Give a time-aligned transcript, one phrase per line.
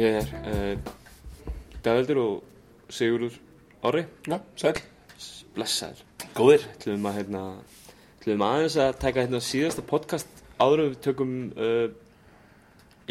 [0.00, 0.78] Sittum hér uh,
[1.84, 2.44] Daveldur og
[2.88, 3.34] Sigurður
[3.84, 4.78] Orri Já, sæl.
[5.52, 6.00] Blessaður
[6.36, 6.64] Góðir.
[6.72, 7.42] ætlum að hérna
[8.20, 11.92] ætlum aðeins að taka hérna síðasta podcast áður en við tökum uh,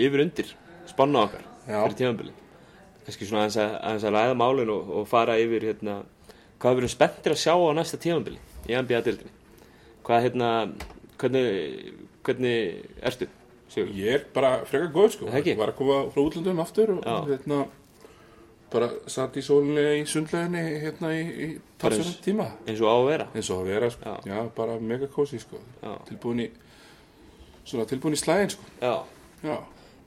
[0.02, 0.54] yfir undir
[0.90, 1.78] spanna okkar Já.
[1.78, 2.34] fyrir tímanbili
[3.06, 6.00] kannski svona aðeins að, aðeins að ræða málin og, og fara yfir hérna
[6.58, 9.36] hvað við erum spenntir að sjá á næsta tímanbili í NBA-dildinni
[10.10, 10.50] hvað hérna
[11.22, 11.94] hvernig,
[12.26, 13.30] hvernig ertu
[13.70, 13.92] Sigur?
[13.94, 15.28] Ég er bara frekar góð, sko.
[15.40, 15.54] Ekki?
[15.60, 17.18] Var að koma frá útlöndum aftur og Já.
[17.28, 17.60] hérna
[18.70, 21.48] bara satt í sólinni í sundleginni hérna í, í
[21.82, 22.48] talsverðan tíma.
[22.70, 24.04] eins og á að vera Eins og að vera, sko.
[24.06, 24.34] Já.
[24.34, 25.62] Já, bara mega kósi, sko.
[26.10, 26.50] Tilbúin í,
[27.66, 28.64] svona tilbúin í slægin, sko.
[28.82, 29.56] Já,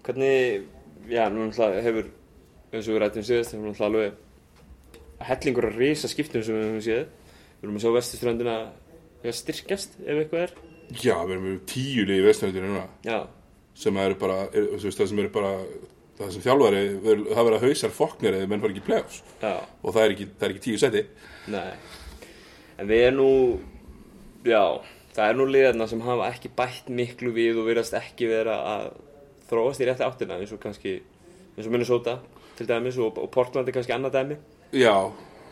[0.07, 0.67] hvernig,
[1.11, 2.11] já, nú náttúrulega hefur,
[2.73, 6.83] eins og við rættum síðast, hefur náttúrulega alveg hellingur að risa skiptum sem við höfum
[6.87, 7.05] séð.
[7.63, 8.57] Við erum að sjá vestuströndina
[9.39, 10.55] styrkjast, ef eitthvað er.
[10.99, 13.21] Já, við erum með tíu liði vestöndinu núna Já,
[13.75, 15.53] sem eru bara, er, það sem eru bara
[16.19, 19.21] það sem þjálfari, það verða hausar foknir eða menn fara ekki í playoffs.
[19.43, 21.05] Já, og það er ekki, það er ekki tíu seti.
[21.53, 21.71] Nei.
[22.79, 23.31] En við erum nú,
[24.49, 24.63] já,
[25.17, 28.87] það er nú liðarna sem hafa ekki bætt miklu við og verðast ekki vera að
[29.51, 30.99] þróast í rétti áttina, eins og kannski,
[31.57, 32.19] eins og Minnesota
[32.59, 34.41] til dæmis og, og Portland er kannski annað dæmi.
[34.77, 34.97] Já,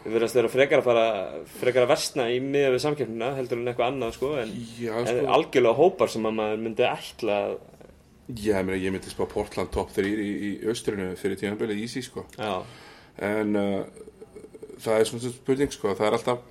[0.01, 1.09] Við verðast vera frekar að fara,
[1.61, 5.09] frekar að versna í miða við samkeppnina heldur en eitthvað annað sko en, já, en
[5.11, 7.53] sko algjörlega hópar sem að maður myndi ætla að,
[8.37, 12.27] Já, meina, ég myndi spá Portland top 3 í, í austrinu fyrir tímanbölið easy sko.
[12.39, 12.63] já,
[13.27, 13.85] en uh,
[14.81, 15.95] það er svona spurning sko.
[15.99, 16.43] það er alltaf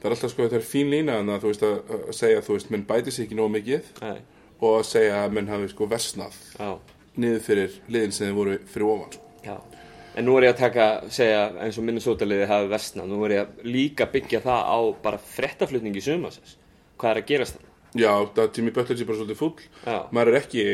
[0.00, 2.42] það er alltaf sko, það er fín lína en að þú veist að, að segja
[2.46, 4.18] þú veist, menn bæti sig ekki nóg mikið nei,
[4.60, 6.70] og að segja að menn hafi sko versnað já,
[7.16, 9.32] niður fyrir liðin sem þeir voru fyrir ofan sko.
[9.46, 9.56] já.
[10.16, 13.34] En nú er ég að taka, segja eins og Minnesota liði hafi versnað, nú er
[13.34, 16.54] ég að líka byggja það á bara frettaflutningi sumasins.
[16.96, 17.66] Hvað er að gerast það?
[17.96, 19.54] Já, það tími Böttler sé bara svolítið full
[19.86, 20.64] Já, maður er ekki,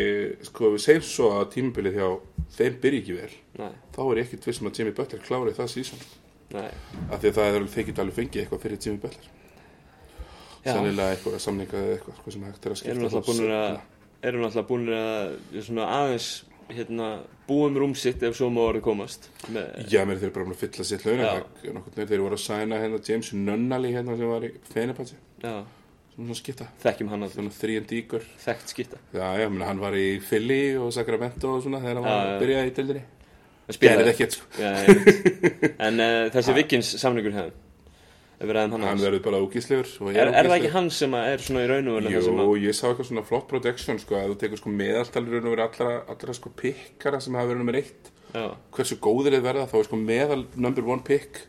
[0.49, 2.09] sko, við segjum svo að tímabilið hjá
[2.57, 3.31] þeim byrja ekki vel.
[3.61, 6.03] Nei, þá er ég ekkert vissum að Jimmy Butler klárið það sísón
[6.53, 6.69] nei,
[7.13, 9.31] af því að það er þeir geta alveg fengið eitthvað fyrir Butler.
[10.63, 10.77] Já.
[10.77, 13.81] sannilega eitthvað samninga eða eitthvað sko, sem hægt er að skipta
[14.23, 15.37] erum náttúrulega búin að,
[15.67, 16.29] svona aðeins,
[16.73, 17.09] hérna,
[17.49, 19.29] búum rúm sitt ef svo má orðið komast.
[19.53, 21.33] Með, Já, mér þeir bara búin að fylla sitt launa Já.
[21.75, 25.19] nokkurn veginn þeir voru að sæna hérna James Nunnally hérna sem var í Fenerbahce.
[25.43, 25.57] Já,
[26.15, 26.69] svona skipta.
[26.85, 29.01] Þekkjum hann að svona 3D-gur þekkt skipta.
[29.17, 32.39] Já, já, menn hann var í Philly og Sacramento og svona þegar hann var að
[32.45, 32.73] byrja í
[33.73, 34.47] spilaði- Gerði ekkert sko.
[34.61, 34.73] Já,
[35.87, 36.95] en uh, þessi Vikins
[38.43, 41.63] ef við ræðum hann verður bara ógíslegur er, er það ekki hann sem er svona
[41.63, 44.59] í raun og Jú, að ég sá eitthvað svona flott protection sko að þú tekur
[44.63, 48.11] sko meðaltal í raun og verið allra, allra sko pikkara sem hafa verið nummer eitt.
[48.33, 51.45] Já, hversu góðir þeir verða þá er sko meðal number one pick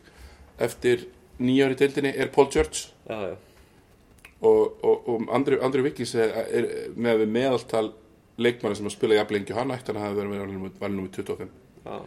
[0.62, 1.08] eftir
[1.42, 2.86] nýjári deildinni er Paul George.
[3.10, 3.34] Já, já,
[4.44, 7.86] og, og, og Andri, Andri Vikis er, er með við meðaltal
[8.40, 11.12] leikmanna sem að spila jafn lengi og hann ætti hann að hafa verið valið nummer
[11.14, 11.50] 25
[11.84, 11.98] já.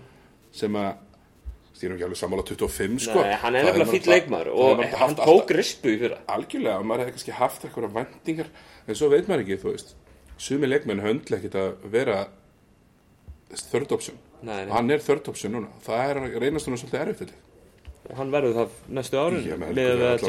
[0.61, 0.89] sem að
[1.77, 5.51] nú ekki alveg sammála 25 sko Nei, hann er nefnilega leikmaður það og hann tók
[5.53, 6.17] rispu í fyrra.
[6.33, 8.49] Algjörlega, maður hefði kannski haft eitthvað vendingar
[8.87, 9.93] en svo veit maður ekki, þú veist
[10.41, 12.21] sumi leikmenn höndla ekkit að vera
[13.71, 14.17] third option.
[14.43, 15.69] Og hann er third option núna.
[15.85, 17.35] Það er reynast hann svolítið held ég.
[18.17, 20.21] hann verður það næstu árin Ég meina, miðað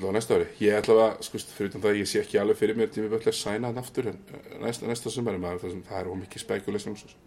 [0.00, 0.46] allavega næsta ári.
[0.58, 3.10] já, ég ætla að sko, fyrir utan það, ég sé ekki alveg fyrir mér Jimmy
[3.12, 6.96] Butler sæna hann aftur en eh, næsta, næsta sumari maður, það, það er ómikið spekulation
[6.96, 7.20] svo sem.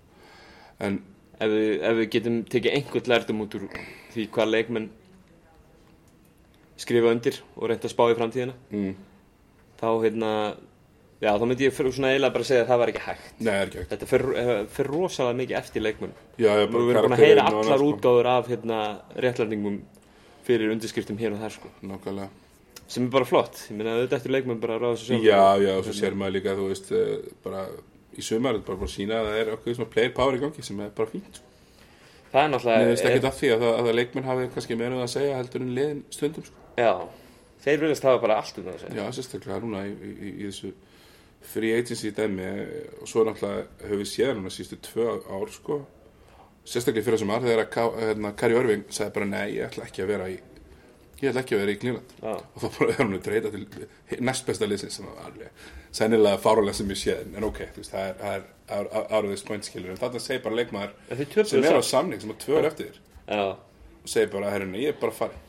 [0.79, 0.99] en
[1.39, 3.69] ef, við, ef við getum tekið einhvern lærdum út úr
[4.15, 4.91] því hvað leikmenn
[6.83, 8.93] skrifa undir og reynda að spá í framtíðina mm,
[9.79, 10.31] þá hérna
[11.21, 13.65] já, þá myndi ég fyrir svona eiginlega bara segja að það var ekki hægt er
[13.67, 14.27] ekki þetta fer,
[14.75, 18.49] fer rosalega mikið eftir leikmenn já, Nú erum við búin að heyra allar útgáður af
[18.51, 18.79] hérna,
[19.25, 19.83] réttlætingum
[20.43, 21.71] fyrir undirskriftum hér og þar sko.
[21.85, 22.42] nákvæmlega
[22.93, 25.41] sem er bara flott, ég meina auðvitað eftir leikmenn bara að ráða þessu sjálf Já,
[25.63, 27.63] já, og svo sér maður líka, þú veist, eh, bara
[28.13, 30.65] í sumar, bara bara að sína að það er okkur svona player power í gangi
[30.67, 31.39] sem er bara fínt.
[31.39, 31.49] sko.
[32.33, 34.93] það er náttúrulega veist ekki af því að, það, að það leikmenn hafi kannski meira
[34.93, 36.63] um það að segja heldur en liðin stundum, sko.
[36.77, 36.93] já,
[37.65, 40.31] þeir viljast hafa bara allt um það að segja Já, sérstaklega núna í, í, í,
[40.33, 40.73] í þessu
[41.53, 42.47] free agency dæmi
[43.01, 45.81] og svo náttúrulega höfum við séð núna sístu tvö ár, sko.
[46.63, 50.05] Sérstaklega fyrir þessum ár þegar að hérna, Kari Örving sagði bara nei, ég ætla ekki
[50.05, 50.37] að vera í
[51.23, 52.33] ég ætla ekki að vera í Klíland Já.
[52.33, 56.41] og þá bara er hún að treyta til næst besta liðsins sem var alveg sennilega
[56.43, 58.35] fárulega sem ég séð en ok, þú veist, það er, það
[58.79, 59.91] er out- out of this point skilur.
[59.93, 62.99] En þarna segir bara leikmaður sem er á samning sem er tvö ár eftir.
[63.27, 63.43] Já,
[64.03, 65.41] og segir bara, herrunni, ég er bara farin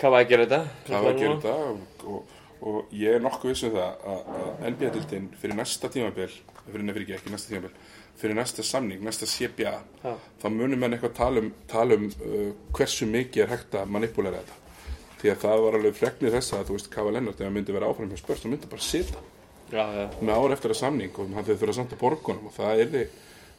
[0.00, 0.60] hvað var að gera þetta?
[0.86, 1.80] hvað var að gera þetta og,
[2.14, 2.36] og,
[2.70, 4.30] og ég er nokkuð viss um það að,
[4.72, 6.30] NBA-dildin fyrir næsta tímabil
[6.70, 7.74] fyrir nefnir ekki, ekki næsta tímabil
[8.20, 10.14] fyrir næsta samning, næsta CBA Já.
[10.40, 14.40] þá munum menn eitthvað tala um, tala um uh, hversu mikið er hægt að manipulera
[14.40, 14.56] þetta
[15.20, 17.90] því að það var alveg fregnir þess að þú veist Kava Lennart hann myndi vera
[17.90, 19.20] áfram hjá spörst þá myndi bara sita
[19.70, 20.06] Já, já.
[20.18, 22.80] með ár eftir að samning og hann þau þurfa samt að borga honum og það
[22.84, 23.12] er það,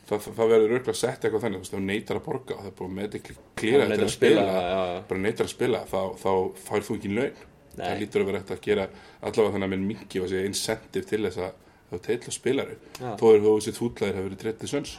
[0.10, 2.72] það, það verður að setja eitthvað þannig þú veist, þú neytar að borga og það
[2.72, 4.81] er búið með þetta til neitar að að spila, já,
[5.12, 6.31] bara neytar að spila þá, þá
[6.68, 7.40] fær þú ekki laun
[7.72, 7.86] Nei.
[7.86, 8.88] það lítur að vera hægt að gera
[9.22, 11.54] allavega þannig að minn mingi og þessi incentive til þess að
[11.92, 13.14] þú teitla spilari Já.
[13.16, 13.88] þó er þú
[14.28, 14.98] verið 30 sönns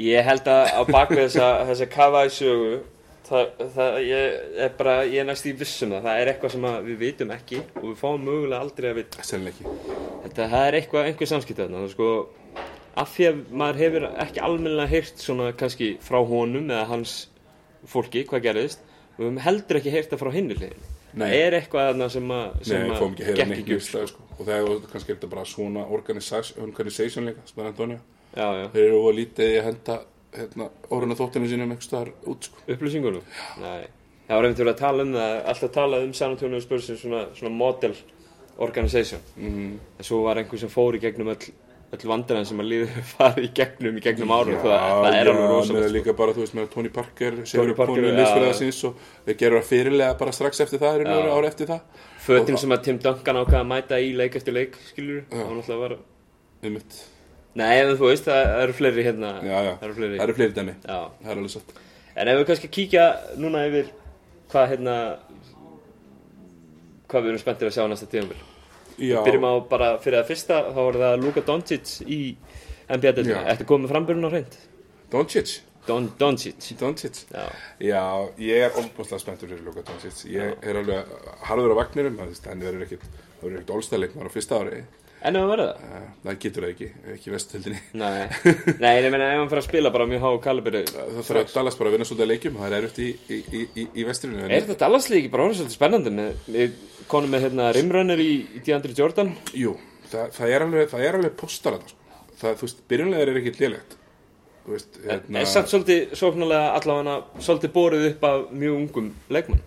[0.00, 2.76] Ég held að á bakvið þessa, þessa kafa í sögu
[3.32, 4.36] það, það, ég
[4.66, 7.34] er bara, ég er næst í vissum það, það er eitthvað sem að við vitum
[7.34, 9.26] ekki og við fáum mögulega aldrei að vita.
[9.26, 9.98] Sennilega ekki.
[10.26, 12.08] Þetta, það er eitthvað, einhver samskipt þarna, sko,
[13.02, 17.16] af því að maður hefur ekki almennilega heyrt svona kannski frá honum eða hans
[17.88, 18.82] fólki, hvað gerðist,
[19.14, 20.88] og við höfum heldur ekki heyrt það frá hinni hliðin.
[21.12, 21.26] Nei.
[21.26, 24.28] Það er eitthvað þarna sem að, Nei, sem ekki að heyra gekk ekki upp, sko.
[24.38, 27.98] og það er kannski er bara svona organisation, líka, sem er Antonio.
[28.32, 29.96] Já, já, þeir eru of lítið í að henda
[30.36, 32.62] hérna, orðuna þóttinu sínum einhver staðar út sko.
[32.72, 33.22] upplýsingunum.
[33.60, 33.86] Nei,
[34.28, 36.96] það var einmitt verið að tala um það, alltaf talað um San Antonio Spurs sem
[36.96, 37.94] svona, svona model
[38.58, 39.20] organization.
[39.36, 39.74] mm.
[39.98, 41.50] En svo var einhver sem fór í gegnum öll,
[41.92, 45.42] öll vandræðan sem að líður farið í gegnum í gegnum árum, það, það er alveg
[45.42, 45.76] Já, rosalegt.
[45.78, 45.96] með sko.
[45.98, 50.32] líka bara, þú veist, með Tony Parker Sigur Parker, og við gerum það fyrirlega bara
[50.36, 51.18] strax eftir það, Já.
[51.36, 54.54] ára eftir það Fötin Og- sem að Tim Duncan ákvaða að mæta í leik eftir
[54.54, 55.98] leik, skilur það var náttúrulega
[56.62, 56.98] um mitt,
[57.58, 60.18] Nei, en þú veist, það eru fleiri hérna, já, já, það eru fleiri.
[60.20, 61.74] það eru fleiri dæmi Já, það er alveg satt
[62.12, 63.04] en ef við kannski kíkja
[63.40, 63.90] núna yfir
[64.52, 64.96] hvað hérna,
[67.08, 68.40] hvað við erum spenntir að sjá næsta tíðanbíl.
[69.00, 72.20] Já, Byrjum á bara fyrir það fyrsta, þá var það Luka Doncic í
[72.92, 73.38] NBA-deltina.
[73.40, 73.52] Já.
[73.54, 74.58] Ertu komið frambyrjun á hreint?
[75.12, 76.68] Doncic Don, Doncic.
[76.78, 77.46] Doncic Já,
[77.82, 78.02] Já,
[78.38, 81.08] ég er óbúslega spenntur fyrir Luka Doncic Ég er alveg
[81.48, 83.08] harður á vagnirum henni verður ekkit,
[83.40, 84.84] það verður ekkit ólstæðleikmar á fyrsta ári
[85.22, 85.84] en ef hann verður það?
[85.96, 88.20] Eh, Það getur það ekki, ekki vestöldinni Nei,
[88.82, 90.82] nei, ég meina ef hann fyrir að spila bara mjög há kalibri.
[90.92, 93.08] Það þarf að Dallas bara að vinna svolítið að leikjum það er erfitt í,
[93.38, 96.68] í, í, í, vestrinu Er þetta Dallas-líki bara orðið svolítið spennandi
[97.10, 98.30] konum með hérna rimrunner í,
[98.64, 99.32] DeAndre Jordan?
[99.58, 99.74] Jú,
[100.12, 102.22] það, það er alveg, það er alveg postar þetta sko.
[102.42, 103.98] það, þú veist, byrjunlega er ekkit lélegt
[104.62, 109.62] Þú veist, hérna Er samt svolítið sóknarlega allavega svolítið borið upp af mjög ungum leikmann?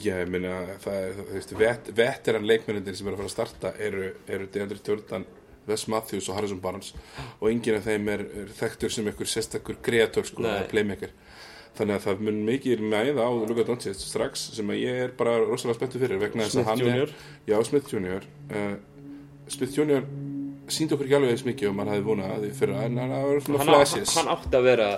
[0.00, 3.34] Já, ég meina, það er, þú veist, vet, veteran leikmennindin sem er að fara að
[3.36, 5.26] starta eru, eru Deandre Jordan,
[5.68, 6.94] Wes Matthews og Harrison Barnes
[7.38, 11.12] og enginn af þeim er, er þekktur sem einhver sérstakur kreator, sko, eða playmaker
[11.76, 15.38] þannig að það mun mikið mæða á Luka Doncic strax sem að ég er bara
[15.40, 17.14] rosalega spenntur fyrir vegna þess að hann er
[17.48, 18.26] Já, Smith Jr.
[18.52, 18.74] Uh,
[19.52, 20.04] Smith Jr.
[20.72, 23.14] síndi okkur ekki alveg eins mikið og maður hefði vonað að því fyrir en hann
[23.14, 24.90] var svona flashes hann átti að vera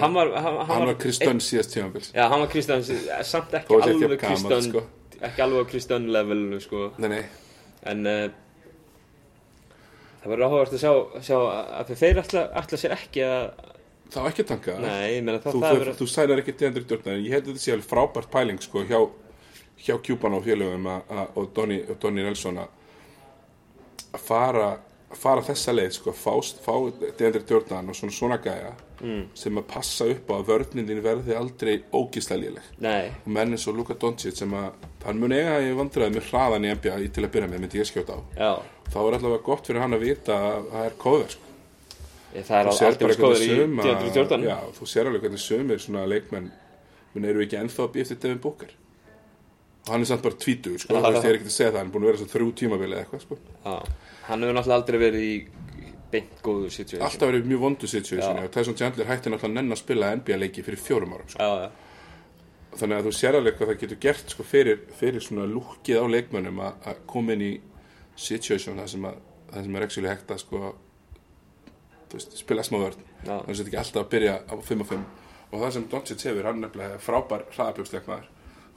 [0.00, 2.12] Hann var Hann, hann var Chris Dunn síðast tímabils.
[2.14, 4.84] Já, hann var Kristján Samt Þó ekki alveg Kristján sko.
[5.20, 6.88] Ekki alveg á Kristján levelinu sko.
[7.02, 7.22] Nei, nei,
[7.90, 8.24] En uh,
[10.24, 10.92] Það verður áhugast að sjá,
[11.26, 13.42] sjá að þeir ætla, ætla sér ekki að
[14.14, 14.76] það var ekki að tanka?
[14.80, 17.10] Nei, ég meina það, þú, það þú, verður þú sælar ekki Jordan.
[17.12, 19.00] En ég held að þetta sé alveg frábært pæling sko, hjá,
[19.84, 24.70] hjá Kjúpan og félögum og Donny, Nelson að fara,
[25.18, 26.32] fara þessa leið sko, fá,
[26.64, 26.74] fá
[27.18, 29.22] Deandre Jordan og svona, svona gæja mm.
[29.38, 33.54] sem að passa upp á að vörnin þín verði aldrei ógislega léleg Nei, og menn
[33.56, 36.98] eins og Luka Doncic sem að hann mun eiga í vandræði með hraðan í NBA
[37.14, 38.20] til að byrja með myndi ég skjóta á.
[38.38, 38.52] Já.
[38.90, 41.50] Þá er allavega gott fyrir hann að vita að það er kóður sko.
[42.34, 46.06] Ég, Það er aldrei hvernig í Deandre Jordan Já, þú sér alveg hvernig sömur svona
[46.10, 46.48] leikmenn
[47.14, 48.72] menn eru ekki ennþá að býja eftir Devin Booker.
[49.84, 51.94] Og hann er samt bara tvítur sko, ég er ekki að segja það, hann er
[51.94, 53.38] búin að vera svo þrjú tímabili eða eitthvað, sko,
[54.28, 55.34] hann hefur náttúrulega aldrei verið í
[56.14, 57.04] beint góðu situation.
[57.06, 58.44] Alltaf verið mjög vondu situation Já.
[58.44, 61.42] og Tyson Chandler hætti náttúrulega nenn að spila NBA leiki fyrir fjórum árum, sko.
[61.42, 61.70] Já, já,
[62.78, 66.04] þannig að þú sér alveg hvað það getur gert sko, fyrir, fyrir svona lúkið á
[66.10, 67.52] leikmönnum að, koma inn í
[68.18, 69.08] situation það sem,
[69.54, 70.72] sem er actually hægt að sko,
[72.14, 73.04] veist, spila smá vörn.
[73.24, 73.34] Já.
[73.34, 75.04] þannig að þetta ekki alltaf að byrja á 5 og 5
[75.54, 78.30] og það sem Doncic hefur, hann nefnilega frábær hraðabjóksleikmaður,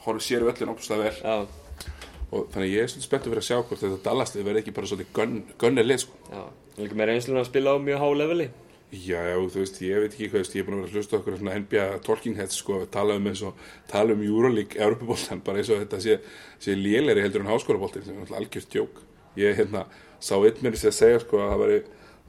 [0.05, 1.17] horfður sér völlin óbúslega vel.
[1.17, 1.87] Já,
[2.31, 4.75] og þannig að ég er svolítið spenntur fyrir að sjá hvort þetta Dallaslið verði ekki
[4.77, 6.23] bara svolítið gunn, gunnarlið sko.
[6.31, 6.41] já
[6.77, 8.47] Líka með reynsluna að spila á mjög há leveli
[8.87, 11.17] Já, þú veist, ég veit ekki hvað, veist, ég er búin að vera að hlusta
[11.17, 15.59] okkur svona NBA talking heads, sko, tala um eins og tala um Euroleague, Europaboltan, bara
[15.59, 16.15] eins og þetta sé,
[16.63, 19.01] sé léleri heldur en háskólaboltin sem er náttúrulega algjört djók.
[19.35, 19.83] Ég, hérna,
[20.23, 21.81] sá einn mér að segja, sko, að það veri,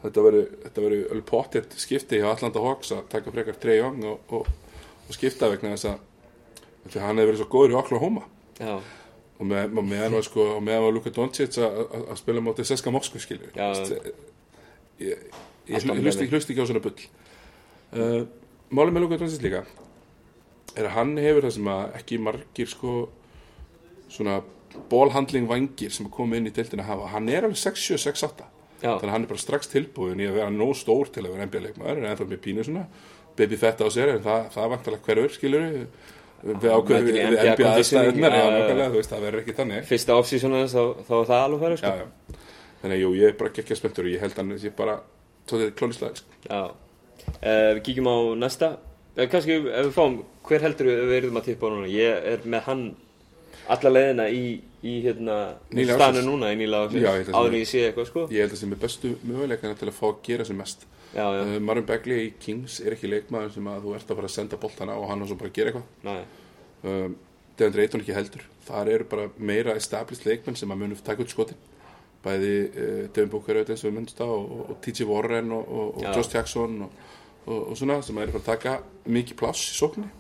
[0.03, 4.03] þetta veri, þetta veri alveg pottet skipti hjá Atlanta Hawks að taka frekar Trey Young
[4.11, 4.51] og, og,
[5.07, 6.03] og skipta vegna þess að,
[6.99, 8.27] hann hefur verið svo góður í Oklahoma
[8.59, 8.75] Já,
[9.39, 12.69] og með, meðan var sko, og meðan var Luka Doncic að að- að spila mótið
[12.73, 13.69] Seska Moskva skilju Já.
[14.99, 15.19] ég,
[15.69, 15.85] ég,
[16.33, 17.07] hlusti, ekki á svona bull.
[17.93, 18.27] Uh,
[18.75, 19.65] málið með Luka Doncic líka
[20.77, 22.95] er að hann hefur það sem að ekki margir sko
[24.13, 24.41] svona
[24.91, 28.45] bólhandling vangir sem að koma inn í deildina hafa, hann er alveg 6-7, 6-8
[28.83, 31.33] já, þannig að hann er bara strax tilbúin í að vera nóg stór til að
[31.35, 32.85] vera NBA-leikmaður en ennþá með pínu svona
[33.39, 35.67] baby fett á sér en það, það er vantilega hverfur skilur
[36.43, 38.37] við ákveðum við NBA aðstæðunar
[39.09, 41.95] það verður ekki þannig fyrsta offseason þess þá, var það alveg færi sko.
[42.83, 45.01] þannig að jú, ég er bara geggja spenntur og ég held hann sé bara
[45.49, 46.39] tótið klónislega sko.
[46.47, 46.61] Já.
[47.29, 48.71] Uh, við kíkjum á næsta.
[49.17, 51.91] Uh, kannski ef við fáum, hver heldur við verðum að tippa á núna?
[51.91, 52.85] Ég er með hann
[53.69, 54.45] alla leiðina í,
[54.87, 55.39] í hérna,
[55.91, 58.29] stanu núna í nýla að Áður sé- en ég sé eitthvað, sko.
[58.33, 61.55] ég held að sem er bestu möguleikana til að fá að gera sem mest uh,
[61.65, 64.61] Marvin Bagley í Kings er ekki leikmaður sem að þú ert að fara að senda
[64.61, 66.29] boltana og hann og svo bara að gera eitthvað.
[66.85, 67.17] Um,
[67.59, 68.45] Deandre Ayton ekki heldur.
[68.69, 71.59] Þar eru bara meira established leikmenn sem að munum taka út skotin
[72.25, 75.07] bæði uh, Devin Booker auðvitað og við myndust á og, og, T.J.
[75.09, 76.07] Warren og, og, og.
[76.17, 77.03] Josh Jackson og,
[77.47, 80.11] og, og svona sem að eru bara að taka mikið pláss í sókninni.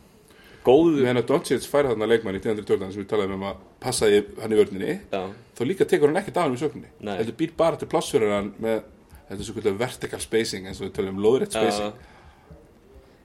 [0.67, 3.61] Góðu, meðan að Doncic færi þarna leikmann í Deandre Jordan sem við talaðum um að
[3.81, 4.97] passa í hann í vörninni.
[5.13, 5.23] Já,
[5.57, 6.91] þá líka tekur hann ekki daganum í sókninni.
[7.01, 7.15] Nei.
[7.21, 7.89] heldur býr bara til
[8.29, 8.83] hann með
[9.29, 11.97] þetta er svo kvölda vertical spacing eins og við talum um lóðrætt já, spacing.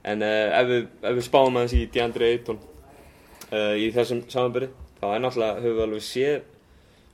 [0.04, 4.68] En uh, ef, við, ef við spáum aðeins í DeAndre Ayton uh, í þessum samanbyrði,
[5.00, 6.50] þá er náttúrulega, höfum við alveg séð,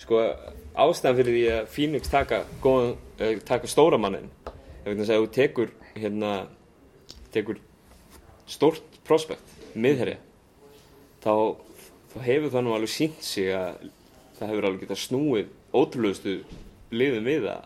[0.03, 0.23] sko,
[0.87, 4.27] ástæðan fyrir því að Phoenix taka, góðan, uh, taka stóra mannin,
[4.83, 6.35] ef þú tekur, hérna,
[7.35, 7.63] tekur
[8.51, 10.19] stórt prospekt, miðherja,
[11.23, 11.55] þá,
[12.11, 13.87] þá hefur það nú alveg sínt sig að
[14.41, 16.41] það hefur alveg getað snúið ótrúlegustu
[16.91, 17.61] liðum við það.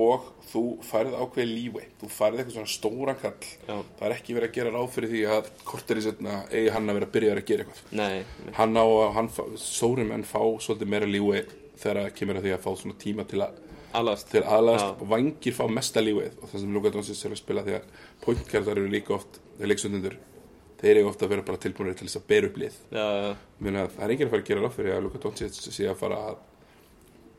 [0.00, 3.76] og þú færið ákveði lífi þú færið eitthvað svona stóran kall Já.
[3.98, 6.88] það er ekki verið að gera ráð fyrir því að kortir í setna eigi hann
[6.88, 8.18] að vera að byrja að gera eitthvað Nei,
[8.58, 11.42] hann á að, stóri menn fá svolítið meira lífi
[11.78, 13.60] þegar það kemur að því að fá svona tíma til að
[13.98, 14.30] alast.
[14.32, 17.76] til aðlast vangir fá mesta lífið og það sem Luka Doncic er að spila því
[17.78, 17.86] að
[18.24, 20.18] pointkerðar eru líka oft leiksundundur
[20.78, 22.76] þeir eru ofta að vera bara tilbúinir til þess að bera upp lið
[23.94, 26.20] það er enginn að fara að gera ráð fyrir að Luka Doncic sé að fara
[26.30, 26.36] að.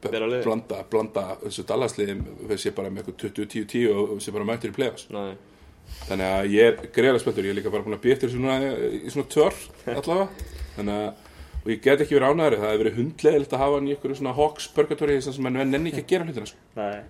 [0.03, 4.77] Blanda, blanda þessu Dallasliðum við sé bara með eitthvað 20-10-10 og sé bara mættur í
[4.77, 8.32] play-offs þannig að ég er greiðlega spenntur ég er líka bara búin að býja eftir
[8.32, 9.60] þessu núna í svona tvör
[9.98, 10.29] allavega
[10.77, 11.25] þannig að
[11.60, 14.20] og ég get ekki verið ánæður það hefur verið hundlegilegt að hafa hann í einhverju
[14.20, 16.62] svona Hawks purgatory sem mann nenni ekki að gera hlutina sko.
[16.77, 17.01] Nei.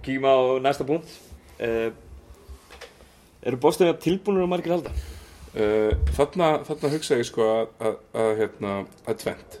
[0.00, 1.12] Kíkjum á næsta punkt.
[1.60, 1.90] Uh,
[3.44, 4.94] eru Boston tilbúinur að margir halda?
[5.56, 8.74] uh, þarna, þarna hugsa ég sko að, að, að, hérna,
[9.06, 9.58] að tvent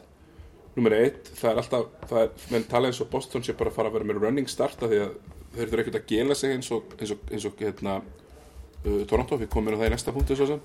[0.76, 3.78] Númer eitt, það er alltaf, það er, menn tala eins og Boston sé bara að
[3.78, 5.14] fara að vera með running start af því að
[5.56, 7.94] þeir þurfa ekkert að gela sig eins og, eins og, eins og hérna,
[8.84, 10.60] uh, Toronto, við komum inn á það í næsta punktu svo sem,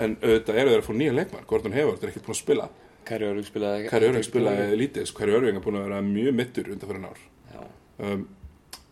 [0.00, 2.70] en auðvitað eru þeir að fá nýja leikmann, Gordon Hayward er ekkert búin að spila,
[3.10, 3.90] Kæri Örvík spilaði ekki.
[3.90, 7.06] Kari Örving spilaði lítið, sko, Kari Örving er búin að vera mjög mittur undan fyrir
[7.08, 7.22] ár
[7.54, 7.62] Já.
[8.06, 8.26] um,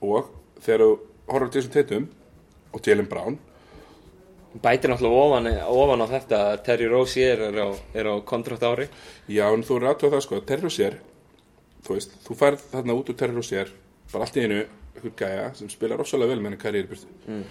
[0.09, 0.31] og
[0.65, 0.89] þegar þú
[1.29, 2.09] horfður til þessum teitum
[2.73, 3.37] og Jalen Brown,
[4.65, 8.89] Bætir náttúrulega ofan, ofan á þetta að Terry Rozier er á, er á kontrakt ári.
[9.31, 10.99] Já, en þú er aðtöða það sko, Terry Rozier,
[11.87, 13.71] þú veist, þú færð þarna út úr Terry Rozier,
[14.13, 14.65] bara allt í einu,
[14.97, 17.15] einhver gæja sem spilar rosalega vel með henni byrstu.
[17.29, 17.47] Mm.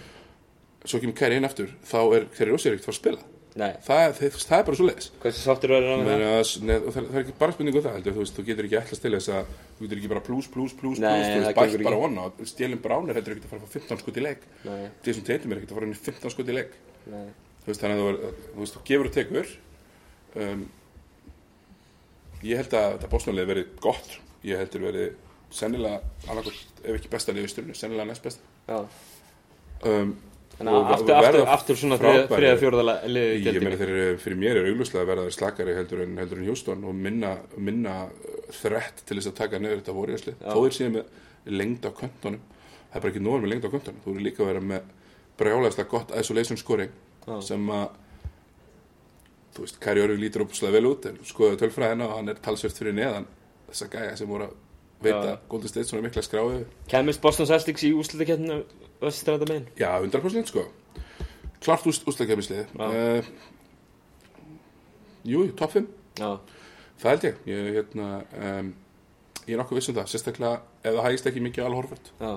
[0.88, 3.26] Svo kemur Kæri inn aftur, þá er Terry Rozier ekkert að fara að spila.
[3.58, 3.72] Nei.
[3.82, 5.08] Það, er- það, það er bara svo leiðis.
[5.24, 6.34] Hversu sáttur verður hann með það?
[6.38, 8.78] Það, það, það er ekki bara spurning um það, heldur, þú veist, þú getur ekki
[8.78, 12.52] ætlast til þess að, þú getur ekki bara plus, plus, plus, plus, það bætt bara
[12.52, 14.26] Stjélin Brown er heldur ekki að fara að fá 15 skot í.
[14.68, 14.84] Nei.
[15.08, 16.78] Jason Tatum er ekki að fara inn í 15 skot í leik.
[17.12, 17.28] Nei.
[17.64, 19.54] þú veist, þannig að þú, er- þú veist, þú gefur og tekur.
[20.38, 20.66] Um,
[22.46, 24.18] ég held að þetta bósnarlega verið gott.
[24.48, 25.14] Ég heldur verið
[25.58, 28.82] sennilega annarkot, ef ekki besta liðið í styrnu sennilega næst besta.
[29.88, 30.16] Um,
[30.58, 32.40] Þannig að aftur, aftur, aftur svona þriða, frábærir.
[32.42, 32.84] þriða fjórða
[33.14, 36.16] liðið í ég meina þeir eru fyrir mér er auglustlega að verða slakari heldur en,
[36.18, 40.34] heldur en Houston og minna, minna uh, þrett til þess að taka neður þetta voruðsli
[40.34, 40.48] Já.
[40.50, 42.42] þó þeir séu með lengd á köntunum.
[42.90, 44.02] Það er bara ekki nóður með lengd á köntunum.
[44.08, 44.90] Þú eru líka að vera með
[45.40, 46.92] brjálæðislega gott isolation scoring
[47.28, 47.40] Já.
[47.46, 47.90] sem að
[49.58, 52.78] þú veist, Kari Örvig lítur óbúslega vel út en skoðu tölfræðina og hann er talsvert
[52.78, 53.26] fyrir neðan
[53.70, 54.56] þessa gæja sem voru að
[55.02, 55.38] veita Já.
[55.50, 58.64] Golden State svona mikla skráðu Kæmist Boston Celtics í úrslutakeppninu
[59.02, 59.68] Östræða megin?
[59.78, 60.66] já, 100% sko
[61.62, 62.88] klart ústakefnislið Já.
[62.88, 63.26] uh,
[65.26, 66.32] jú, top 5 Já.
[67.02, 68.10] það held ég, ég, hérna,
[68.42, 68.70] um,
[69.48, 72.12] ég er nokkuð viss um það sérstaklega ef það hægist ekki mikið á Al Horford
[72.22, 72.32] Já.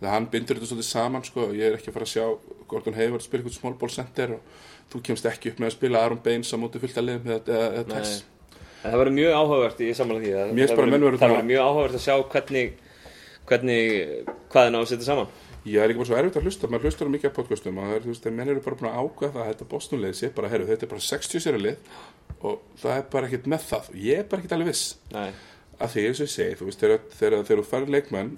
[0.00, 2.26] Þegar hann bindur þetta svolítið saman sko, ég er ekki að fara að sjá
[2.70, 4.60] Gordon Hayward spila eitthvað small ball center og
[4.92, 6.86] þú kemst ekki upp með að spila Aaron Baines á móti að
[7.36, 7.96] eða Nei.
[7.96, 8.14] Tex
[8.80, 12.14] En það verður mjög áhugavert í samanlega að það verður- Það mjög áhugavert að sjá
[12.32, 12.70] hvernig
[13.50, 13.86] hvernig,
[14.52, 15.30] hvað er náðu að setja saman.
[15.68, 17.88] Ég er ekki bara svo erfitt að hlusta, maður hlustar á mikið af podcastum og
[17.90, 20.68] það þeir menn eru bara búin að ákveða það að þetta bóstunlið sé bara, herru,
[20.70, 21.90] þetta er bara 60 sér lið
[22.40, 23.90] og það er bara ekkert með það.
[24.06, 24.84] Ég er bara ekkert alveg viss.
[25.12, 25.26] Nei,
[25.80, 28.30] að því eins og ég segi, þú veist, þegar, þú færð leikmenn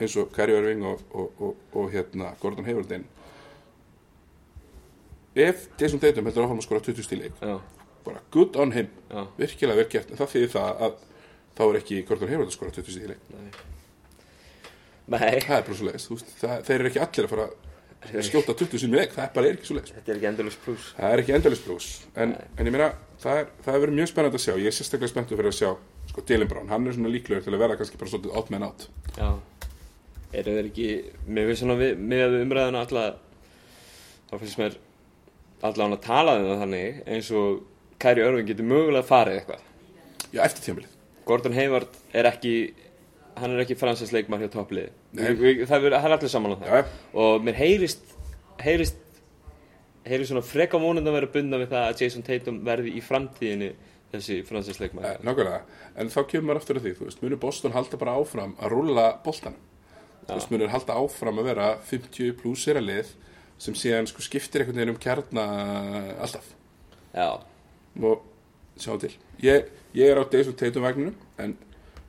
[0.00, 3.06] eins og Kari Örving og, og, og, og hérna Gordon Hayward inn.
[5.36, 7.54] Ef Jason Tatum heldur áfram að skora 20 stíl leik já,
[8.04, 10.10] bara good on him, já, virkilega gert.
[10.10, 10.96] En það þýðir það að
[11.56, 13.26] þá er ekki Gordon Hayward að skora 20 stíl leik.
[13.34, 13.50] Nei.
[15.10, 17.48] Það er bara svo leiðis, þeir eru ekki allir að fara
[18.24, 20.84] skjóta 20 sinni leik, það er bara ekki svo leik Þetta er ekki endalust pluss.
[20.96, 22.86] það er ekki endalist pluss en, en ég meina,
[23.20, 24.54] það er, það er verið mjög spennandi að sjá.
[24.56, 25.70] Ég er sérstaklega spenntur fyrir að sjá
[26.12, 28.64] sko, Dylan Brown, hann er svona líklegur til að vera kannski bara svolítið átt menn
[28.70, 28.86] átt
[29.18, 29.28] Já.
[30.32, 30.88] Eru þeir ekki,
[31.26, 33.16] mér finnst svona við, með umræðuna alltaf,
[34.30, 34.76] þá finnst mér
[35.66, 37.64] allan að tala um það þannig eins og
[38.00, 39.64] Kæri Örving getur mögulega farið eitthvað.
[40.32, 40.94] já, eftir tímabilið
[41.26, 42.54] Gordon Hayward er ekki,
[43.36, 44.48] hann er ekki fransins leikmar hjá
[45.40, 46.66] vi- Það er allir saman á það.
[46.70, 46.84] já,
[47.14, 48.00] Og mér heyrist,
[48.62, 48.96] heyrist,
[50.06, 53.72] heyrist svona freka vonandi að vera bundna við það að Jason Tatum verði í framtíðinni
[54.12, 55.04] þessi fransins leikmar.
[55.04, 55.60] Eh, nákvæmlega,
[55.96, 58.70] en þá kemur maður aftur að því, þú veist, munur Boston halda bara áfram að
[58.72, 59.54] rúlla boltan
[60.30, 63.14] þú veist, munur halda áfram að vera 50 plussera lið
[63.60, 65.46] sem síðan sko skiptir einhvern veginn um kjarna
[66.22, 66.46] alltaf.
[67.12, 67.28] Já,
[68.00, 68.22] og
[68.80, 69.12] sjá til.
[69.44, 71.56] Ég, ég er á Days of Tatum vagninum en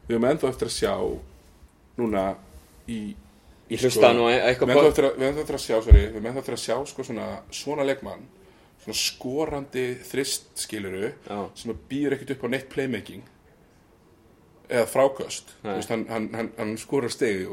[0.08, 0.94] við höfum ennþá eftir að sjá
[2.00, 2.26] núna
[2.88, 3.02] í
[3.72, 6.14] ég hlusta nú á við eitthvað að, við höfum ennþá eftir að sjá sorry, við
[6.14, 8.24] höfum ennþá eftir að sjá sko svona, svona leikmann
[8.82, 11.38] svona skorandi þrist skiluru Já.
[11.56, 13.28] sem býður ekkert upp á neitt playmaking
[14.72, 14.88] eða.
[14.88, 17.44] Þú veist, hann, hann, hann, hann skorar stegi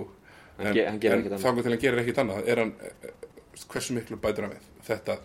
[0.59, 1.45] jú Hann ge- hann gerir ekkert annað.
[1.47, 3.11] þannig til hann gerir ekkert annað er hann, eh,
[3.69, 5.19] hversu miklu bætur hann við þetta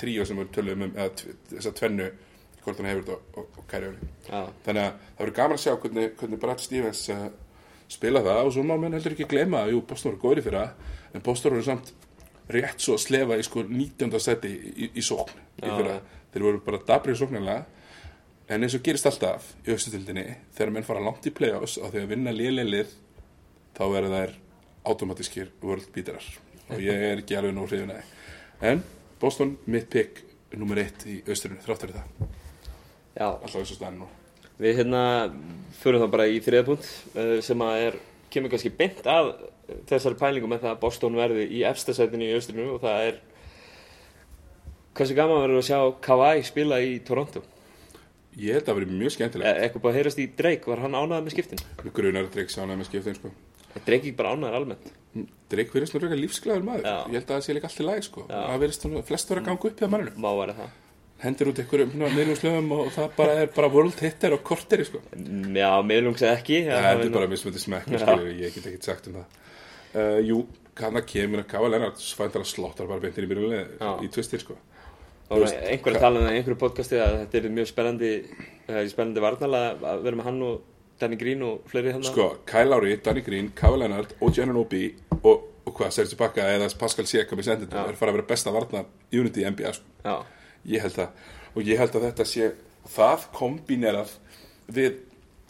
[0.00, 2.10] tríó sem við tölum um eða tv- þessa tvennu
[2.64, 3.90] hvort hann hefur þetta og, og, kæri
[4.30, 7.28] Já, þannig að það verður gaman að sjá hvernig, hvernig Brad Stevens uh,
[7.88, 10.60] spila það og svo má menn heldur ekki gleyma að jú, Boston var góðri fyrir
[10.60, 11.92] það en Boston voru samt
[12.50, 14.18] rétt svo að slefa í sko 19.
[14.20, 15.96] seti í, í sókn í fyrra.
[15.98, 16.00] ja.
[16.32, 17.64] þeir voru bara dabrið sóknarlega
[18.50, 20.24] en eins og gerist alltaf í austutildinni
[20.56, 22.94] þegar menn fara langt í play-offs og þegar vinna lélega lið
[23.78, 24.32] þá verður þær
[24.84, 26.26] automatískir world beaterar
[26.70, 28.82] og ég er ekki alveg nú hrifin að en
[29.20, 30.22] Boston mitt pick
[30.56, 32.08] nummer eitt í austrinu þráttur það
[33.16, 33.26] já.
[33.26, 34.10] alltaf eins og staðan nú
[34.60, 35.02] Við hérna
[35.80, 37.94] fyrir þá bara í þriðapunkt uh, sem að er,
[38.32, 39.30] kemur kannski beint af
[39.88, 43.20] þessari pælingu með það að Boston verði í efstasætinu í austrinu og það er
[44.98, 47.42] hversu gaman verður að sjá Kawhi spila í Toronto.
[48.36, 49.48] Ég held að það verið mjög skemmtilegt.
[49.48, 51.64] E eitthvað bara að heyrast í Drake, var hann ánægð með skiptin?
[51.96, 53.32] Grunar að Drake sánaði með skiptin, sko.
[53.76, 54.92] Er Drake ekki bara ánægður almennt?
[55.50, 56.86] Drake verðist nú reyka lífsglæður maður.
[56.86, 56.96] Já.
[57.10, 58.24] Ég held að það sé líka allt í lagi, sko.
[58.30, 58.38] Já.
[58.46, 60.14] Það verðist flest vera að ganga upp manninu.
[60.40, 60.78] Vera það.
[61.20, 65.02] Hendur út einhverjum miðlungslöfum og það bara er bara world hitter og korteri, sko.
[65.12, 66.62] Já, miðlungs eða ekki.
[66.70, 68.14] Það það er bara mismöndi smekk, Já.
[68.30, 69.36] ég get ekkert sagt um það.
[69.90, 70.38] Uh, jú,
[70.80, 73.32] hann að kemur að Kava Lennart svæntar að slottar bara beintir í Já.
[73.34, 74.56] byrjunlega í tvistir, sko.
[75.30, 78.08] Einhverja hva- tala um í einhverju podcasti að þetta er mjög spennandi,
[78.66, 80.62] er spennandi varnalega að vera með hann og
[81.00, 82.02] Danny Green og fleiri hann.
[82.04, 84.82] Sko, Kyle Lowry, Danny Green, Kava Lennart og Jenna Nobi
[85.22, 87.86] og, og hvað, Sergi Bakka eða Pascal Siakam í sendindu Já.
[87.88, 89.84] er fara að vera besta varnar unity í NBA, sko.
[90.04, 90.18] Já,
[90.74, 91.08] Ég held það
[91.56, 92.50] og ég held að þetta sé
[92.94, 94.10] það kombinerað
[94.76, 94.98] við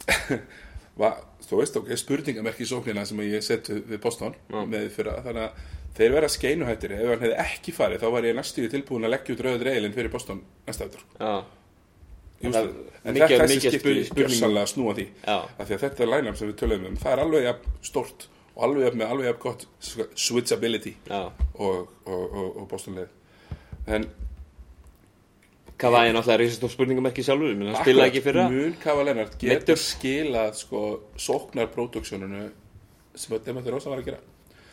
[1.00, 1.10] va,
[1.44, 4.62] þú veist ok, spurningamerki í sóknina sem ég sett við, Boston Já.
[4.70, 8.36] með fyrra þannig að þeir vera skeinuhættir ef hann hefði ekki farið þá var ég
[8.38, 11.40] næstu tilbúin að leggja út rauður reilin fyrir Boston næsta eftir já, en, það- en
[11.40, 11.48] mikið-
[12.40, 14.20] þetta þessi skipti spurningum.
[14.20, 15.06] gjörsanlega snúa því.
[15.28, 17.00] Af því að þetta er line-up sem við töluðum um.
[17.00, 19.66] Það er alveg jafn stort og alveg jafn með alveg jafn gott
[20.18, 23.16] switchability og, og, og, og Boston leið
[23.90, 24.08] en
[25.80, 28.42] var ég náttúrulega reysastór spurningamerki sjálfur, menn hann spilaði ekki fyrra.
[28.52, 30.82] Mun Kava Lennart getur skilað sko
[31.16, 32.42] sóknarproduktioninu
[33.16, 34.20] sem að Demeter Rosa var að gera.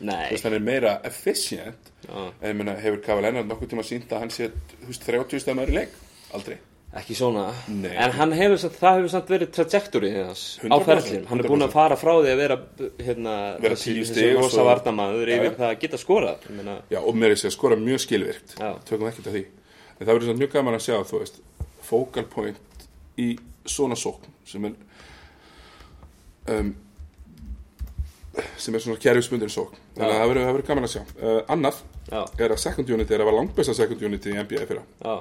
[0.04, 1.94] Nei, veist, hann er meira efficient.
[2.04, 5.08] Já, en ég meina, hefur Kava Lennart nokkuð tíma sínt að hann sé, þú veist,
[5.08, 5.96] 30 stæðum í leik?
[6.36, 6.60] Aldrei
[6.98, 7.44] ekki svona.
[7.70, 7.92] Nei.
[7.96, 11.28] En hann hefur, það hefur samt verið trajectory á 100%, ferðlinn.
[11.30, 11.76] Hann er búinn að 100%.
[11.78, 12.58] fara frá því að vera,
[13.08, 16.48] hérna, Vera þessi- 10 þessi stig og svo- varnamaður Já, yfir það að geta skorað.
[16.50, 19.46] Ég meina, Já, og mér er sér að skora mjög skilvirkt tökum ekkert af því
[20.00, 21.40] en það verður mjög gaman að sjá, þú veist
[21.88, 24.74] focal point í svona sókn sem er
[26.54, 26.76] um,
[28.58, 31.80] sem er svona kerfisbundin sókn þannig að það verður, gaman að sjá uh, annað
[32.12, 35.16] já, er að second unit er að var langbesta second unit í NBA fyrra já,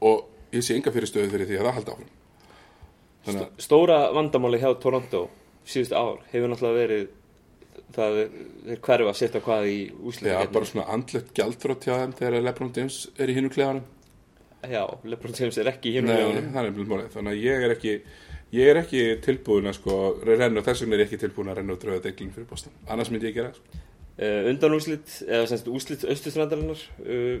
[0.00, 2.14] og ég sé enga fyrir stöðu fyrir því að það halda áfram.
[3.28, 5.24] Þannig Stóra vandamáli hjá Toronto
[5.68, 7.08] síðust ár hefur náttúrulega verið
[7.96, 10.52] það er- hverfa að setja hvað í Já, úsliðakefni.
[10.52, 13.84] bara svona andlegt gjaldþrótt hjá þeim þegar Lebron James er í hinu klefanum.
[14.66, 17.12] Já, LeBron James er ekki í er mjög málið.
[17.14, 17.92] Þannig að ég er ekki
[18.52, 21.76] ég er ekki tilbúin að sko renna, þess vegna er ég ekki tilbúin að renna
[21.76, 22.72] út rauða deglin fyrir Boston.
[22.88, 23.84] Annars myndi ég gera sko.
[24.18, 27.38] Uh, undan úslit, eða semst úslit austustrandarinnar, uh,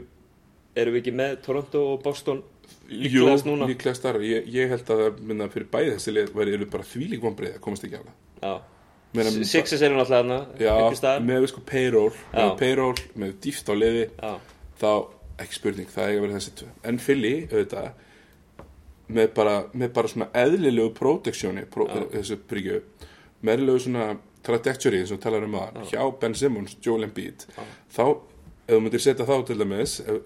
[0.82, 2.42] erum við ekki með Toronto og Boston
[2.88, 3.68] líklegast núna?
[3.68, 6.88] líklegast þar ég, ég held að það minna fyrir bæði þessi lið væri eru bara
[6.88, 8.16] þvílík vonbreið að komast ekki á það
[8.48, 8.52] Já.
[9.16, 11.22] Meina, Sixers eru náttúrulega staðar.
[11.24, 14.32] með sko payroll með payroll, með dýft á liði Já,
[14.82, 14.90] þá
[15.38, 16.68] ekki spurning, það er að vera þessi tvö.
[16.90, 17.88] En Philly, auðvitað
[19.16, 22.80] með bara, með bara svona eðlilegu protectioni, pro, þessu bryggju
[23.40, 24.08] með eðlilegu svona
[24.44, 27.46] trajectory eins og talar um það hjá Ben Simmons, Joel Embiid
[27.94, 28.04] þá,
[28.68, 30.20] ef þú myndir setja þá til dæmis ef,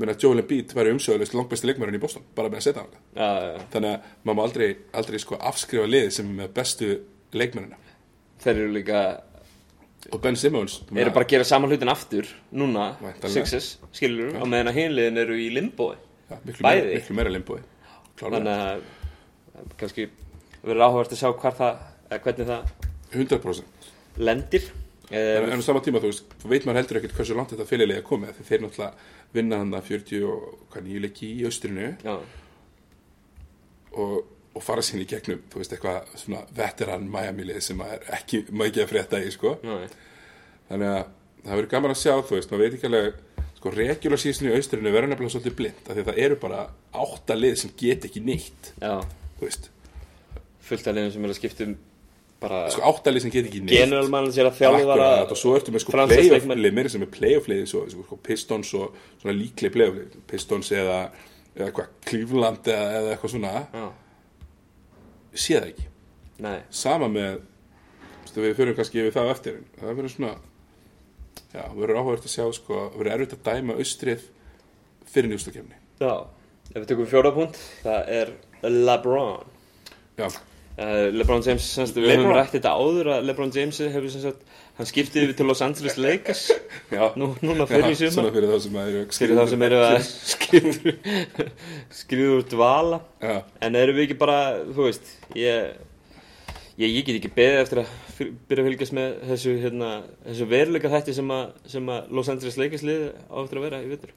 [0.00, 3.28] meina Joel Embiid væri umsöðulegst langbæsti leikmærin í Boston bara með að setja hann já,
[3.28, 3.66] já.
[3.74, 4.68] þannig að maður má aldrei,
[5.00, 6.94] aldrei sko afskrifa liði sem er með bestu
[7.36, 7.80] leikmærina
[8.42, 9.00] Þeir eru líka,
[10.10, 12.26] og Ben Simmons eru bara að gera saman hlutin aftur
[12.58, 12.88] núna.
[13.30, 18.52] Sixes, skilur á meðan að hinliðin eru í limbói ja, miklu, miklu meira klálega, þannig
[18.56, 18.82] að
[19.62, 20.08] að kannski
[20.62, 22.72] verður áhugavert að sjá það, eða hvernig það
[23.12, 23.90] 100%
[24.28, 24.68] lendir
[25.10, 27.54] en, eh, en á sama tíma, þú veist, þú veit maður heldur ekkert hversu langt
[27.54, 28.92] þetta fyrirlega er komið, því þeir náttúrulega
[29.32, 31.88] vinna hann að 40 og hvað nýju leiki í austrinu
[33.92, 34.14] og,
[34.54, 38.44] og fara sín í gegnum, þú veist, eitthvað svona veteran Miami-lið sem maður ekki,
[38.84, 39.56] að frétta í, sko.
[40.70, 41.04] Þannig að
[41.42, 43.20] það verður gaman að sjá, þú veist, maður veit ekki alveg
[43.58, 46.64] sko, regular season í austrinu verður nefnilega svolítið blind, af því að það eru bara
[47.04, 48.22] átta lið sem get ekki
[48.80, 48.94] já.
[49.38, 49.70] Þú veist.
[50.62, 51.76] Fullt af liðum sem eru að skipta um
[52.42, 55.84] sko átta lið sem get ekki neitt general manager að þjálfara og svo ertu með
[55.84, 56.62] sko franskast playoff leikmenn.
[56.64, 60.72] lið, meira sem er playoff lið svo, sko, Pistons og svona líklega playoff lið Pistons
[60.76, 60.98] eða,
[61.54, 63.54] eða hvað Cleveland eða, eða eitthvað svona.
[63.72, 63.86] Já,
[65.32, 65.88] sé það ekki,
[66.48, 67.40] nei, sama með
[68.28, 70.34] stu, við fyrir kannski yfir það eftir en það verður svona
[71.52, 74.30] já, verður áhverjast að sjá sko, verður erfitt að dæma austrið
[75.12, 76.14] fyrir njústakefni já.
[76.72, 78.30] Ef við tökum fjóra punkt, það er
[78.64, 79.48] LeBron.
[80.16, 80.28] Já,
[80.78, 82.38] LeBron James, semst, við höfum LeBron.
[82.38, 84.46] rætt þetta áður að LeBron James hefur sem sagt
[84.78, 86.46] hann skiptið yfir til Los Angeles Lakers.
[87.20, 89.98] Nú, núna fyrir í svona fyrir þá sem að eru þá sem eru að
[90.32, 91.46] skrifa
[91.98, 93.02] skrifa úr dvala.
[93.20, 93.36] Já,
[93.68, 94.40] en erum við ekki bara,
[94.72, 95.76] þú veist ég,
[96.80, 97.94] ég, ég get ekki beðið eftir að
[98.48, 102.60] byrja að fylgjast með þessu, hérna, þessu veruleika þætti sem að, sem að Los Angeles
[102.60, 104.12] Lakers lið á eftir að vera í vittur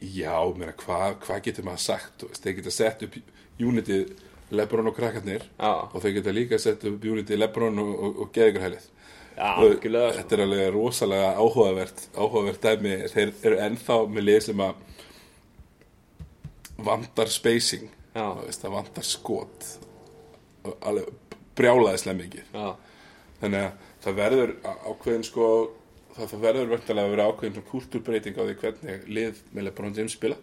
[0.00, 3.18] já, meina, hvað hva getur maður sagt, þú veist, þeir geta sett upp
[3.60, 4.14] unitið
[4.50, 8.32] Lebron og krakkarnir og þau geta líka sett upp unitið Lebron og, og, og
[9.40, 10.18] algjörlega sko.
[10.18, 14.86] þetta er alveg rosalega áhugavert áhugavert dæmi, þeir eru ennþá með lið sem að
[16.80, 19.68] vandar spacing veist, vandar skot.
[20.80, 21.08] Alveg
[21.56, 22.68] brjálaðislega mikið Já,
[23.40, 24.54] þannig að það verður
[24.90, 25.46] ákveðin sko
[26.16, 30.16] það, það verður verðanlega að vera ákveðin kultúrbreyting á því hvernig lið með LeBron James
[30.16, 30.36] spila.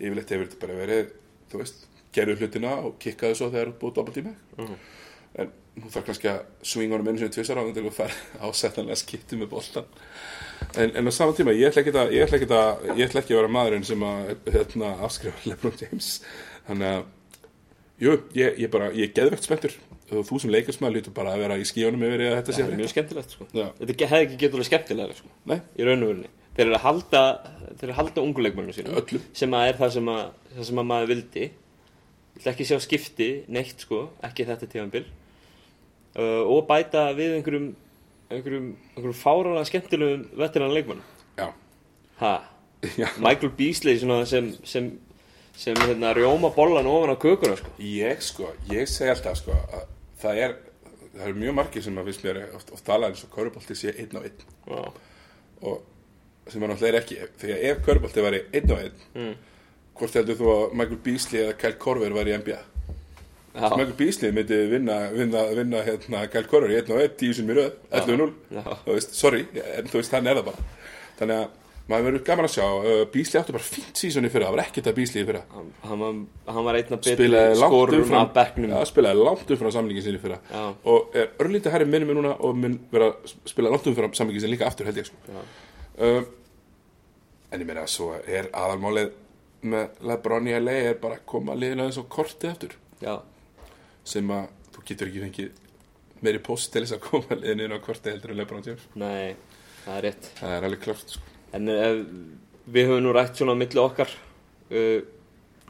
[0.00, 1.12] Yfirleitt hefur þetta bara verið
[1.52, 4.76] þú veist, gerðu hlutina og kikkaðu svo þegar þú búið doppeltíma Mhm.
[5.42, 5.48] en
[5.82, 8.14] nú þarf kannski að swinga honum einu sinni tvisar á þetta og fara
[8.46, 9.88] ásettanlega skipti með boltan
[10.78, 13.20] en, en á sama tíma, ég ætla ekki að ég ætla ekki að, ég ætla
[13.24, 16.12] ekki að vera maðurinn sem að hérna, afskrifa LeBron James.
[16.68, 17.02] Þannig að
[18.04, 19.74] jú, ég, ég bara, ég er geðvegt spenntur.
[20.14, 22.74] Og þú sem leikarsmaður lítur bara að vera í skíunum yfir að þetta sé er
[22.78, 23.46] mjög skemmtilegt sko.
[23.54, 25.30] Þetta hefði ekki getur alveg skemmtilega sko,
[25.80, 27.22] í raun og verinni Þeir eru að halda,
[27.82, 29.22] að halda unguleikmenninu sínum öllum.
[29.34, 30.20] sem að er það sem að,
[30.54, 31.46] það sem að maður vildi
[32.34, 33.28] Ætla ekki sjá skipti?
[33.52, 35.04] Neitt sko, ekki þetta tíðanbil
[36.18, 37.72] uh, og bæta við einhverjum
[38.32, 41.48] einhverjum, einhverjum fáralega skemmtilegum veteran leikmennum Já,
[42.20, 42.34] ha,
[43.00, 43.08] já.
[43.18, 44.92] Michael Beasley svona sem, sem,
[45.56, 47.72] sem hérna, rjóma bollan ofan á kökuna sko.
[47.82, 49.88] Ég sko, ég segi alltaf sko að
[50.22, 50.54] það er,
[51.16, 53.96] það eru mjög margir sem að finnst mér oft, oft tala eins og körubolti sé
[53.96, 54.46] einn á einn.
[54.70, 54.84] Já,
[55.64, 55.82] og
[56.52, 59.34] sem að náttúrulega er ekki þegar ef körubolti væri einn á einn mm.
[59.98, 62.60] Hvort heldur þú að Michael Beasley eða Kyle Korver væri í NBA
[63.54, 67.34] já, Michael Beasley myndi vinna, vinna, vinna hérna Kyle Korver í einn á einn, tíu
[67.36, 68.64] sem í röð 11-0, Já.
[68.86, 69.44] þú veist, sorry
[69.76, 70.66] en þú veist, hann er það bara.
[71.20, 74.54] Þannig að maður verður gaman að sjá, uh, Beasley áttu bara fínt sísoni fyrir, það
[74.56, 76.14] var ekkert að Beasley fyrir hann, hann, var,
[76.56, 78.70] hann var einn af betri spilaði langt skorum af bekknum.
[78.72, 80.38] Ja, spilaði langt umfram samlingin sinni fyrra.
[80.48, 80.62] Já.
[80.94, 84.46] og er örlítið herri minni með núna og mun vera að spila langt umfram samlingin
[84.46, 86.24] sinni líka aftur held ég um,
[87.52, 89.12] en ég meina svo er aðalmálið
[89.64, 93.14] með LeBron í LA er bara að koma liðina þess á kortið aftur Já,
[94.04, 97.84] sem að þú getur ekki fengið meiri post til þess að koma liðina inn á
[97.84, 99.34] kortið heldur en LeBron James nei,
[99.84, 101.32] það er rétt það er alveg klart sko.
[101.54, 101.98] En ef,
[102.74, 105.00] við höfum nú rætt svona á milli okkar uh,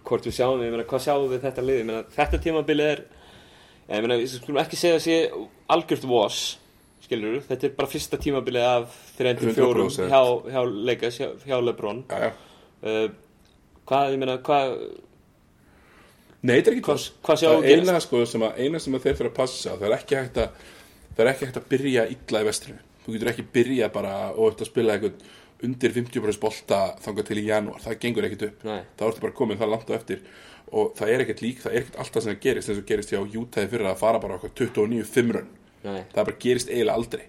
[0.05, 1.81] hvort við sjáum, ég meina, hvað sjáum við þetta lið?
[1.89, 3.03] Meina, þetta tímabili er,
[3.89, 5.17] ég meina, við skulum ekki segja að sé
[5.75, 6.41] algjört was,
[7.05, 10.13] skilur þetta er bara fyrsta tímabili af 34 100%.
[10.13, 10.21] hjá,
[10.53, 12.05] hjá Lakers, hjá, hjá LeBron.
[12.11, 12.33] já, já.
[12.85, 13.07] Uh,
[13.89, 14.77] hvað, ég meina, hvað,
[16.45, 19.05] Nei, þetta er ekki Hvað- hvað Það við eina, sko, sem að, eina sem að
[19.07, 20.51] þeir fyrir að passa það er ekki hægt að
[21.15, 22.79] það er ekki hægt að byrja illa í vestrinu.
[23.05, 25.25] Þú getur ekki byrja bara og ert að spila eitthvað
[25.65, 28.65] undir 50% bolta þangað til í janúar, það gengur ekkit upp.
[28.65, 28.83] Nei.
[28.99, 30.21] þá ertu bara komin það langt á eftir.
[30.75, 33.11] Og það er ekkert lík, það er ekkert alltaf sem það gerist eins og gerist
[33.15, 35.49] hjá Utah fyrir að fara bara okkur 29-5 run.
[35.85, 37.25] Nei, það bara gerist eiginlega aldrei.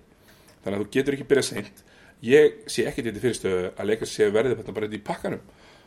[0.64, 1.84] Þannig að þú getur ekki byrjað seint.
[2.26, 5.42] Ég sé ekkert í þetta fyrirstöðu að leika sér verðið þetta bara þetta í pakkanum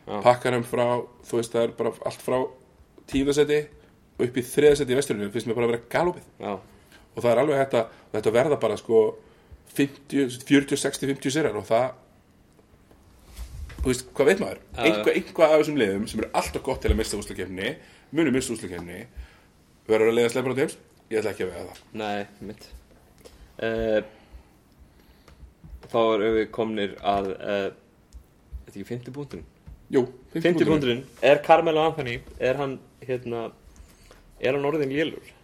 [0.08, 0.18] Já.
[0.24, 0.86] pakkanum frá,
[1.28, 2.38] þú veist það er bara allt frá
[3.10, 3.60] tíðasetti
[4.18, 6.28] upp í þriðasetti í vesturinu finnst mér bara að vera galopið.
[6.42, 6.52] Já,
[7.14, 7.82] og það er alveg þetta,
[8.16, 9.02] þetta verða bara sko
[9.76, 11.88] 50, 40, 60, 50 sérar og það
[13.78, 14.60] þú veist, hvað veit maður?
[14.74, 17.72] Einhvað, einhvað af þessum liðum sem eru alltaf gott til að mista úslakefni
[18.10, 19.02] munum mista úslakefni
[19.88, 21.82] verður að leiða sleipur á teims ég ætla ekki að vega það.
[22.00, 22.70] Nei, mitt.
[23.58, 24.00] Uh,
[25.88, 27.68] Þá erum við komnir að uh,
[28.66, 29.46] Þetta ekki 50 punkturinn
[29.90, 30.02] Jú,
[30.34, 33.46] 50 punkturinn, er Carmelo Anthony Er hann, hérna
[34.40, 35.34] Er hann orðin lélur?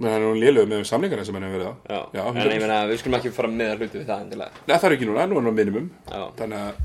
[0.00, 1.74] menn hann er nú lélugur með samlingarna sem hann hefur verið á.
[1.90, 2.52] Já, Já, en 100%.
[2.54, 4.62] ég meina, við skulum ekki fara með að hluti við það endilega.
[4.68, 5.90] Nei, það er ekki núna, nú er hann á minimum.
[6.08, 6.22] Já.
[6.38, 6.78] Þannig að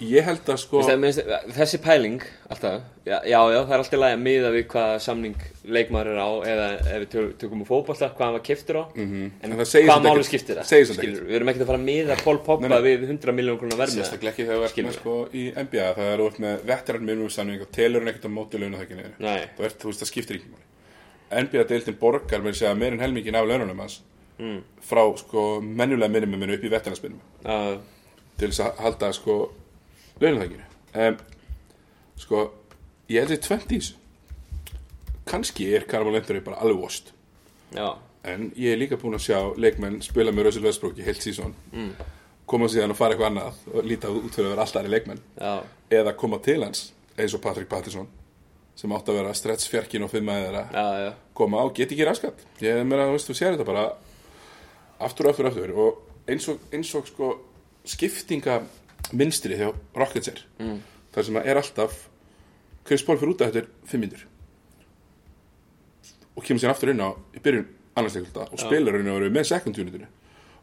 [0.00, 1.20] ég held að sko minnst,
[1.54, 5.36] þessi pæling alltaf, já, já, já, það er alltaf lægi að miða við hvað samning
[5.76, 8.84] leikmaður er á eða ef við tö- tökum úr fótbolta hvað hann var kiftur á
[8.96, 9.30] Mhm.
[9.42, 10.66] en, En segir hvað máli skiptir það
[10.98, 11.28] skilurðu?
[11.28, 12.38] við erum ekkert að fara að miða Pól
[12.82, 12.96] nei.
[12.96, 16.12] við 100 miljón krónar verð með sérstaklega ekki þegar Skilur með sko í NBA það
[16.14, 19.40] er út með veteran minimum samning og telur hann ekkert á móti launaþækinu Nei.
[19.56, 20.66] þú veist, það skiptir ekki máli
[21.32, 24.00] NBA-deildin borgar með að segja meir en helmingin af laununum hans
[24.38, 24.58] mm.
[24.82, 26.58] frá sko menjulega minimuminu
[30.22, 30.68] að launaþækinu
[31.02, 31.18] um,
[32.22, 32.44] sko
[33.10, 33.98] ég held því 20 í þessu.
[35.28, 37.12] Kannski er Karmal Endurri bara alveg vost
[37.74, 37.86] já,
[38.28, 41.54] en ég er líka búinn að sjá leikmenn spila með Russell Westbrook í heilt sísón
[41.72, 41.92] mm.
[42.48, 45.22] koma síðan og fara eitthvað annað og líta út fyrir að vera alltaf aðri leikmenn.
[45.38, 45.54] Já,
[46.00, 48.08] eða koma til hans eins og Patrick Patterson
[48.76, 52.44] sem átt að vera stretch fjarkin og já koma og get ekki raskat.
[52.62, 53.84] Ég meina, þú veist, þú sér þetta bara
[55.02, 55.72] aftur aftur aftur.
[55.74, 57.32] Og eins og, eins og sko
[57.88, 58.60] skiptinga
[59.16, 60.80] minstri hjá Rockets er mm.
[61.14, 62.00] þar sem að er alltaf
[62.86, 64.26] Chris Paul fyrir út af þetta er fimm mínútur.
[66.32, 69.48] Og kemur sér aftur inn á í byrjun annarsleikulta og spilar raun og veru með
[69.52, 70.08] second unitinu.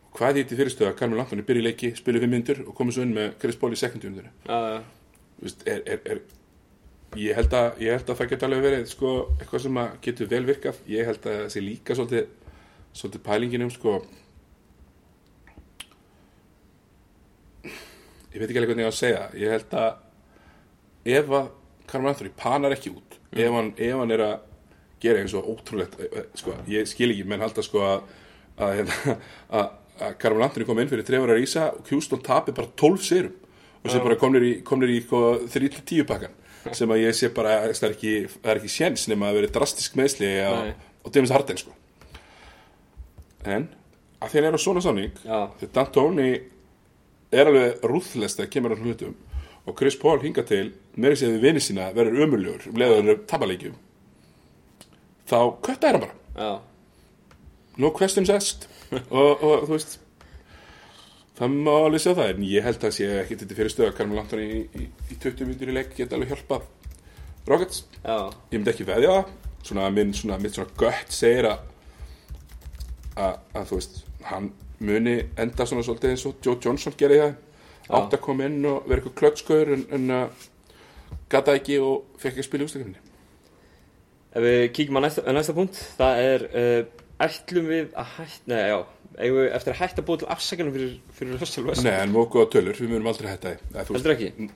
[0.10, 2.76] Og hvað ég til fyrirstöða að Carmel Anthony byrja í leiki, spila fimm mínútur og
[2.78, 4.34] komið svo inn með Chris Paul í second unitinu.
[4.50, 6.22] Þú veist, er, er, er,
[7.16, 10.42] ég, held að, ég held að það geti alveg verið sko, eitthvað sem getur vel
[10.50, 10.82] virkað.
[10.90, 12.34] Ég held að það sé líka svolítið,
[12.98, 14.00] svolítið pælinginum sko,
[18.34, 19.24] ég veit ekki alveg hvernig ég á að segja.
[19.40, 21.52] Ég held að ef að
[21.90, 23.18] Carmen Anthony panar ekki út.
[23.34, 24.38] Ef, hann, ef hann er að
[25.02, 28.02] gera eins og ótrúlegt eh, sko, ég skil ekki, menn halda sko að
[28.60, 29.16] að, hérna,
[29.60, 33.08] að, að Carmen Anthony kom inn fyrir trefur að rísa og Houston tapi bara 12
[33.08, 33.36] sérum
[33.80, 36.36] og sem bara komnir í, komnir í 3-10 pakkan
[36.76, 38.14] sem að ég sé bara það er ekki,
[38.54, 40.76] ekki séns nema að vera drastisk meðsli á
[41.16, 41.72] James Harden sko.
[43.48, 43.70] en
[44.20, 45.38] að því hann er á svona samning Já.
[45.62, 46.32] því D'Antoni
[47.32, 49.14] er alveg rúðlest að kemur á hlutum.
[49.68, 53.24] Og Chris Paul hinga til með þess að við vinið sína verður ömurlegur um leiður
[53.30, 53.78] tapaleikjum
[55.30, 56.16] þá kötta er hann bara.
[56.40, 56.52] Já,
[57.78, 58.68] no questions asked.
[59.14, 60.00] Og, og þú veist.
[61.38, 62.32] Það má alveg sjá það.
[62.34, 65.18] En ég held að sé ekki þetta fyrir stöð að Carmel Anthony í, í, í
[65.22, 66.66] 20 minnir í leik geta alveg hjálpað
[67.48, 67.84] Rockets.
[68.02, 68.18] Já,
[68.50, 69.36] ég myndi ekki veðja það.
[69.70, 71.68] Svona minn svona, mitt svona gött segir að
[73.20, 77.36] að þú veist hann muni enda svona svolítið eins og Joe Johnson gerði það
[78.00, 80.48] átt að koma inn og vera eitthvað klötskauður en, en uh,
[81.32, 83.02] gata ekki og fekk ekki að spila í ústakefni
[84.30, 88.64] ef við kíkjum á næsta, næsta punkt það er, uh, ætlum við að hætta, nei,
[88.70, 88.80] já
[89.20, 92.46] eigum við eftir að hætta búa til afsakanum fyrir, fyrir Russell Nei, en móku á
[92.52, 94.50] tölur, við munum aldrei hætta veist- heldur ekki?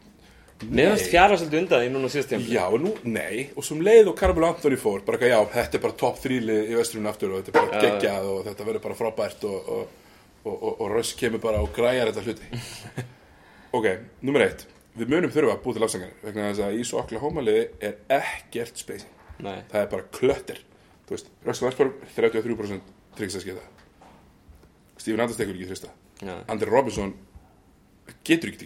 [0.64, 4.16] Meðast fjara svolítið undan því núna síðast tíma Já, nú, nei, og sem leið og
[4.20, 7.42] Carmel Anthony fór bara ekki, já, þetta er bara topp þrýlið í vesturinn aftur og
[7.42, 9.98] þetta er bara geggjað og þetta verður bara frábært og, og,
[10.44, 12.48] og, og, og Russ kemur bara og græjar þetta hluti.
[13.74, 13.88] Ok,
[14.22, 14.68] nummer eitt.
[14.94, 17.96] Við munum þurfa að búa til afsangar vegna þess að í svo Oklahoma liði er
[18.20, 19.10] ekkert spacing.
[19.42, 20.60] Nei, það er bara klöttir.
[21.08, 23.64] Þú veist, Russell Westbrook 33% tryggstaskeiða
[24.98, 25.92] Stephen Adams tekur ekki þrista
[26.24, 27.14] nei, Andri Robinson
[28.26, 28.62] getur ekki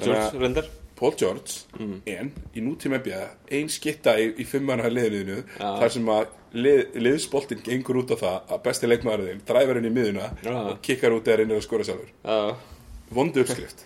[0.00, 0.68] Þannig að- George, reyndar
[1.00, 1.64] Paul George
[2.12, 3.22] en í nútíma NBA
[3.56, 5.68] ein skitta í, í fimmana liðinu Já.
[5.80, 9.94] þar sem að lið, liðsboltinn gengur út á það að besti leikmaðurinn dræfur inn í
[9.94, 10.54] miðuna Já.
[10.60, 12.12] og kikkar út eða reynir að skora sjálfur.
[12.24, 12.38] Já,
[13.16, 13.84] vondu uppskrift.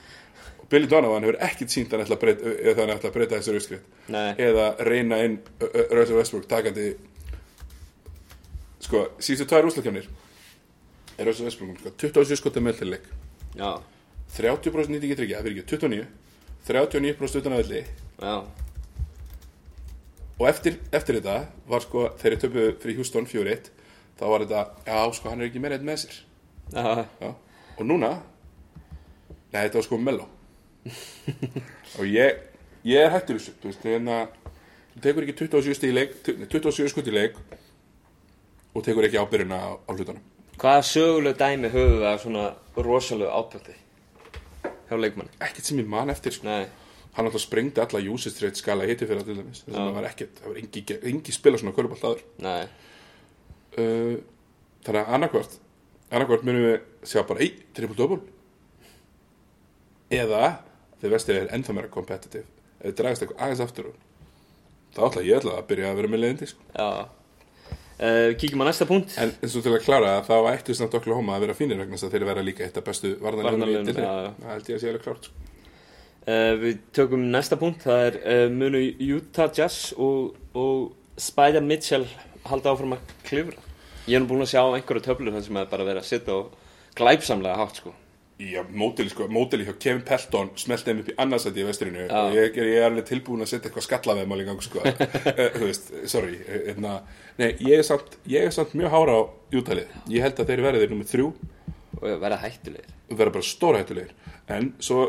[0.59, 3.98] Og Billy Donovan hefur ekkit sínt að breyta, eða hann ætla að breyta þessari uppskrift.
[4.11, 5.38] Nei, eða reyna inn
[5.92, 6.94] Russell Westbrook takandi
[8.85, 10.09] sko, síðustu tvær úslakefnir
[11.18, 13.09] er Russell Westbrook sko, 27 skotið með til leik
[13.57, 13.70] já,
[14.37, 16.07] 30% nýtingi tryggja, það fyrir ekki 29
[16.68, 18.37] 39% utan að velli já.
[20.35, 21.35] Og eftir, eftir þetta
[21.70, 23.68] var sko þegar ég töpuðu fyrir Houston 4-1
[24.18, 26.16] þá var þetta, já sko hann er ekki meira eitt með sér.
[26.72, 27.31] Já, já.
[27.77, 28.14] og núna
[29.53, 30.24] nei þetta var sko mello
[31.98, 32.40] og ég
[32.88, 34.33] ég er hættur þessu þú veist, þegar
[34.94, 37.38] þú tekur ekki 27 stig í leik 27 skut í leik
[38.74, 40.22] og tekur ekki ábyrjuna á, á hlutunum.
[40.59, 42.44] Hvaða söguleg dæmi höfum við að svona
[42.79, 43.77] rosalegu ábyrði
[44.88, 45.31] hjá leikmann?
[45.42, 46.55] ekkert sem ég man eftir sko.
[47.14, 49.62] Hann alltaf sprengdi alla usage rate skala hitti fyrir dæmis.
[49.62, 52.25] Þess að það var ekkert, það var engi, engi spila svona körubalt aður
[53.79, 54.16] uh,
[54.85, 55.59] þannig að annarkvort
[56.11, 58.20] annarkvort munum við sjá bara ei, triple double.
[60.14, 60.42] Eða
[61.01, 62.47] þegar vestir er ennþá meira competitive
[62.81, 63.92] ef þið dragast eitthvað aðeins aftur
[64.94, 66.66] þá ætla ég ætla að byrja að vera með leiðindi sko.
[66.75, 66.90] Já
[67.99, 69.15] uh, Kíkjum á næsta punkt.
[69.21, 71.97] En eins og til að klára það, þá ættu samt Oklahoma að vera fínir vegna
[71.97, 74.35] þess að þeir vera líka eitt af bestu já.
[74.43, 75.31] það held ég að sé alveg klárt
[76.29, 78.85] uh, Við tökum næsta punkt Það er uh, munu
[79.17, 82.07] Utah Jazz og, og Spider Mitchell
[82.45, 83.61] halda áfram að klifra?
[84.05, 86.41] Ég er nú búin að sjá einhverju töflur þar sem er bara verið að sitja
[86.43, 86.57] og
[86.99, 87.95] glæpsamlega hátt sko
[88.38, 92.14] Já, mótili, sko, mótili hjá Kevin Pelton smelti þeim upp í annarsætti í vesturinu Já.
[92.18, 94.83] og ég, ég er alveg tilbúin að setja eitthvað skallaveðmál í gang, sko.
[95.35, 96.40] Eh, þú veist, sorry
[96.73, 96.97] einna,
[97.38, 99.23] nei, ég er, samt, ég er samt mjög hára á
[99.55, 101.29] jútalið, ég held að þeir verði þeir nummið þrjú.
[102.01, 102.97] Og verða hættulegir.
[103.12, 104.11] Verða bara stórhættulegir.
[104.51, 105.07] En svo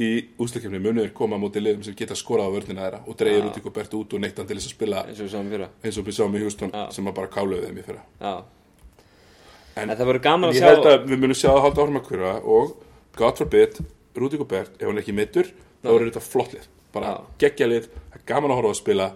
[0.00, 3.48] í úsleikefni munir koma móti liðum sem geta skorað á vörnina þeirra og dreigir Já.
[3.50, 5.18] út ykkur bert út og neittan til þess að spila eins
[5.98, 6.86] og við sáum í Já.
[6.94, 8.06] sem að bara káluðu þeim í fyrra.
[8.22, 8.34] Já
[9.80, 12.06] En- En, það verður gaman að sjá að við munum sjá það halda áfram að
[12.10, 12.76] hverfa og
[13.16, 13.80] God forbid,
[14.20, 15.50] Rúti Gobert ef hann er ekki mittur,
[15.82, 16.66] þá verður þetta flott lið.
[16.92, 19.08] Bara geggja lið, það er gaman að horfa að spila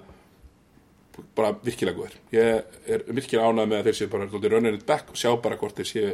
[1.39, 5.11] bara virkilega góður ég er virkilega ánægð með að þeir séu bara running it back
[5.13, 6.09] og sjá bara hvort þeir séu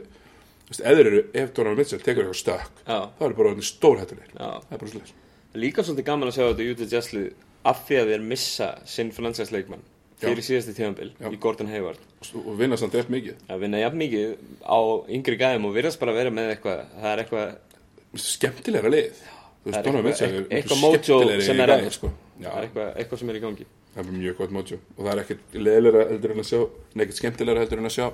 [0.87, 2.99] eða eru, ef Donald Mitchell tekur eitthvað stökk, Já.
[3.19, 4.35] þá eru bara stórhættulegir.
[4.37, 4.51] Já.
[4.69, 5.15] það er bara sliðis
[5.61, 7.31] Líka svolítið gaman að sjá þetta Utah Jazz lið
[7.73, 9.83] af því að þeir missa sinn fransæsleikmann
[10.20, 11.26] fyrir síðasti tíðanbil Já.
[11.30, 12.00] í Gordon Hayward.
[12.44, 13.42] Og vinna samt eftir mikið.
[13.50, 14.33] Að vinna jafn mikið
[14.66, 14.78] á
[15.16, 19.22] yngri gæðum og virðast bara að vera með eitthvað það er eitthvað skemmtilegra lið.
[19.61, 22.12] Þú er veist, eitthvað- Mitchell er eitthvað mojo sem er sko.
[22.40, 23.66] Er eitthvað, sem er í gangi.
[23.94, 24.78] Það er mjög gott mojo.
[24.96, 26.61] Og það er ekkert leðilega heldur en að sjá
[26.94, 28.06] nekkert skemmtilega heldur en að sjá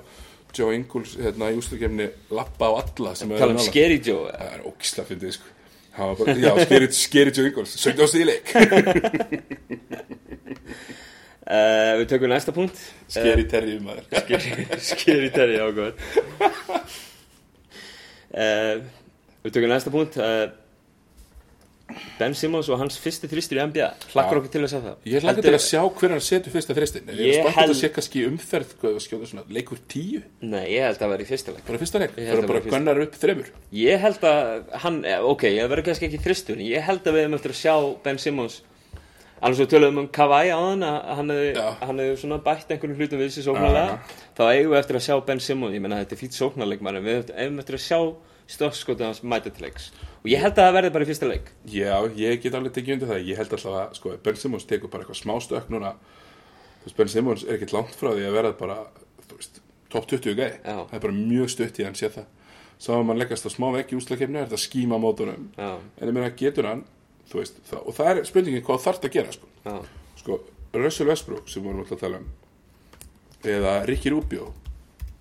[0.57, 3.59] Joe Ingles hérna í ústakefni lappa á alla sem tala um.
[3.59, 5.53] Scary Joe Það er ógisla fyndið sko.
[5.97, 6.53] Já,
[6.93, 8.45] skeri Joe Ingles sögðu á stíleik
[11.47, 12.77] uh, við tökum næsta punkt.
[13.11, 14.05] Skeri Terry um maður.
[14.21, 15.93] Scary- Scary Terry ágóð
[18.35, 18.85] uh,
[19.45, 20.17] við tökum næsta punkt.
[20.21, 20.47] Uh,
[22.19, 24.39] Ben Simmons og hans fyrsti þristur í NBA hlakkar Já.
[24.41, 24.95] okkur til að sjá það?
[25.07, 27.77] Ég hlaka til að sjá hver hann setur fyrsta þristin Ég Ég er spænt að
[27.79, 28.73] sé kannski umferð
[29.05, 30.19] skjóta svona, leikur tíu.
[30.43, 31.63] Nei, ég held að það væri í fyrsta leik.
[31.69, 32.81] Bara fyrsta leik, Ég held bara, að bara vera fyrsta.
[32.81, 33.51] gunnar upp þremur.
[33.79, 37.15] Ég held að hann, eh, ok, ég verður kannski ekki þristur en ég held að
[37.15, 38.59] við hefum eftir að sjá Ben Simmons
[39.41, 43.33] alveg svo töluðum um Kawhi á hann að hann hefði, svona bætt einhvern hlutum við
[43.35, 43.99] sér sóknarlega.
[44.37, 45.75] þá eigum við eftir að sjá Ben Simmons.
[45.77, 47.99] Ég menna þetta er fýtt sóknarleikmar en við eigum eftir að sjá
[48.47, 49.91] stökkskotið hans mæta til leiks.
[50.23, 51.51] Og ég held að það verði bara í fyrsta leik.
[51.67, 53.25] Já, ég get alveg tekið undir það.
[53.27, 55.93] Ég held alltaf að, sko, Ben Simmons tekur bara eitthvað smá stökk núna.
[56.85, 58.77] Veist, Ben Simmons er ekkert langt frá því að verða bara,
[59.91, 60.77] top 20 gæði Já.
[60.87, 62.25] Það er bara mjög stutt í hann sé það
[67.27, 69.49] Þetta veist það, Og það er spurningin hvað þarf að gera, sko.
[69.65, 69.75] Já,
[70.21, 70.37] Sko,
[70.77, 72.29] Russell Westbrook sem vorum alltaf að tala um
[73.47, 74.47] Eða Ricky Rubio.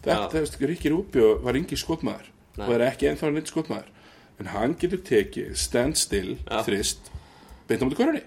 [0.05, 2.31] Þetta, veist, Ricky Rubio var yngi skotmaður.
[2.63, 3.91] Og er ekki ennþá neitt skotmaður.
[4.41, 6.61] En hann getur tekið stand still, Já.
[6.67, 7.11] þrist
[7.67, 8.23] Beint á mútið körunni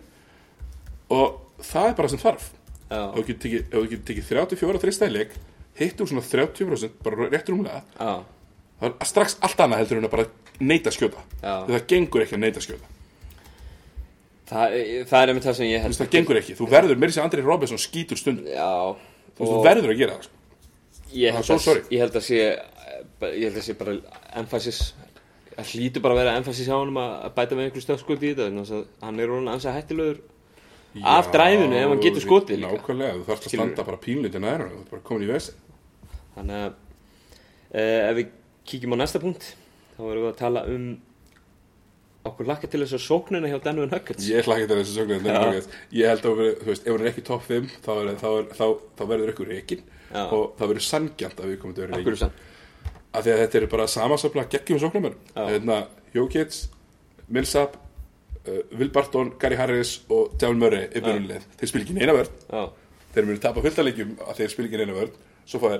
[1.13, 2.47] Og það er bara sem þarf.
[2.89, 5.35] Já, þú getur tekið, ef þú getur tekið 34 þristæðileik
[5.79, 8.23] Hittur svona 30% Bara rétt rúmlega já,
[8.79, 10.25] Það er strax allt annað heldur en að bara
[10.59, 11.21] neita skjóta.
[11.43, 12.89] Það gengur ekki að neita skjóta
[14.49, 14.75] það,
[15.09, 17.45] það er einmitt það sem ég held það gengur ekki, þú verður, mér sé Andri
[17.45, 18.49] Robinson skýtur stundum.
[18.49, 18.69] Já,
[19.39, 20.35] Þú veist, þú verður að gera það, sko.
[21.15, 21.85] Ég held, so að, sorry.
[21.93, 23.93] ég held að sé ég held að sé bara
[24.39, 24.81] emphasis
[25.53, 28.33] það hlýtur bara að vera emphasis hjá honum að að bæta með einhverju stöðskot í
[28.33, 30.19] þetta að hann er rónan ansið hættilegur
[31.05, 32.77] Af dræfinu, ef hann getur skotið líka.
[32.79, 35.59] Nákvæmlega, þú þarfst að standa bara pínlítið næra Þú ert bara komin í vesen.
[36.33, 38.31] Þannig að uh, ef við
[38.71, 39.45] kíkjum á næsta punkt
[39.93, 40.87] þá erum við að tala um
[42.27, 44.27] okkur lakka til þess að sóknina hjá Denver Nuggets.
[44.27, 45.61] Ég hlakka til þessu sögnu Já.
[45.95, 48.49] Ég held að, þú veist, ef hann er ekki topp 5 þá, er, þá, er,
[48.57, 48.65] þá,
[48.99, 50.23] þá verður ykkur reikin Já.
[50.25, 52.35] og það verður sangjant að við komum til að vera sann?
[53.09, 55.45] Af því að þetta eru bara samansöfla geggjum sóknumar Já.
[55.47, 55.79] hérna,
[56.13, 56.65] Jókits,
[57.29, 62.17] Millsap uh, Will Barton, Gary Harris og Devil Murray er byrjunlið þeir spil ekki neina
[62.17, 62.35] vörn.
[62.49, 62.67] Já,
[63.15, 65.15] þeir munu tapa fullt að að þeir spil ekki neina vörn.
[65.49, 65.79] Svo fá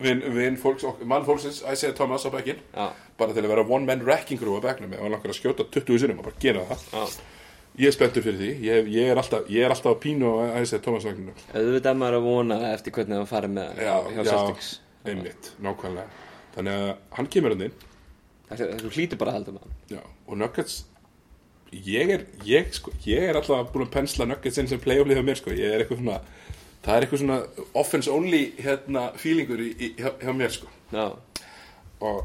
[0.00, 3.88] þeir vin, fólks, mann fólksins Isaiah Thomas á bekkin já, bara til að vera one
[3.88, 6.64] man wrecking crew á bekknum ef hann langar að skjóta 20 sinum og bara gera
[6.68, 6.84] það.
[6.92, 7.32] Já.
[7.76, 10.58] Ég er spenntur fyrir því, ég, ég, er, alltaf, ég er alltaf á pínu og
[10.62, 14.30] Isaiah Thomas vagninu auðvitað maður að vona eftir hvernig hann farið með já, hjá já,
[14.30, 14.70] Celtics.
[15.04, 16.22] einmitt, nákvæmlega.
[16.56, 17.74] Þannig að hann kemur hann inn.
[18.48, 20.12] Þessu þessu hlýtur bara að halda með hann.
[20.26, 20.78] Og Nuggets
[21.72, 25.24] ég er, ég, sko, ég er alltaf búin að pensla Nuggets inn sem playoff-lið á
[25.26, 25.52] mér sko.
[25.52, 26.20] ég er eitthvað svona
[26.86, 27.38] það er eitthvað svona
[27.82, 30.70] offense only hérna, feelingur í, í, hjá, hjá mér sko.
[30.94, 31.06] Já,
[32.06, 32.22] og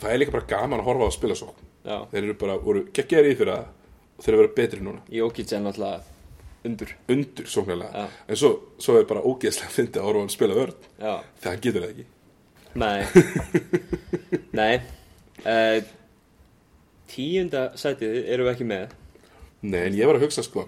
[0.00, 1.52] það er líka bara gaman að horfa á að spila svo
[1.84, 1.98] já.
[2.10, 3.70] Þeir eru bara, voru geggjaðir í fyrir það
[4.14, 5.04] og þeir eru að vera betri núna.
[5.14, 6.12] Jókits er náttúrulega
[6.64, 6.94] undur.
[7.12, 8.06] Undur sóknarlega.
[8.26, 11.64] En svo, svo er bara ógeðslega fyndið að horfa á hann spila Já, þegar hann
[11.66, 12.06] getur það ekki.
[12.74, 13.00] Nei.
[14.60, 14.74] Nei.
[15.44, 15.78] Uh,
[17.14, 18.94] Tíunda sætið erum við ekki með.
[19.62, 20.64] Nei, en ég var að hugsa sko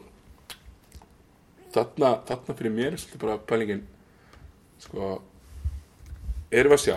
[1.77, 3.85] þarna, þarna fyrir mér er svolítið bara pælingin.
[4.83, 5.13] Sko
[6.53, 6.97] erum við að sjá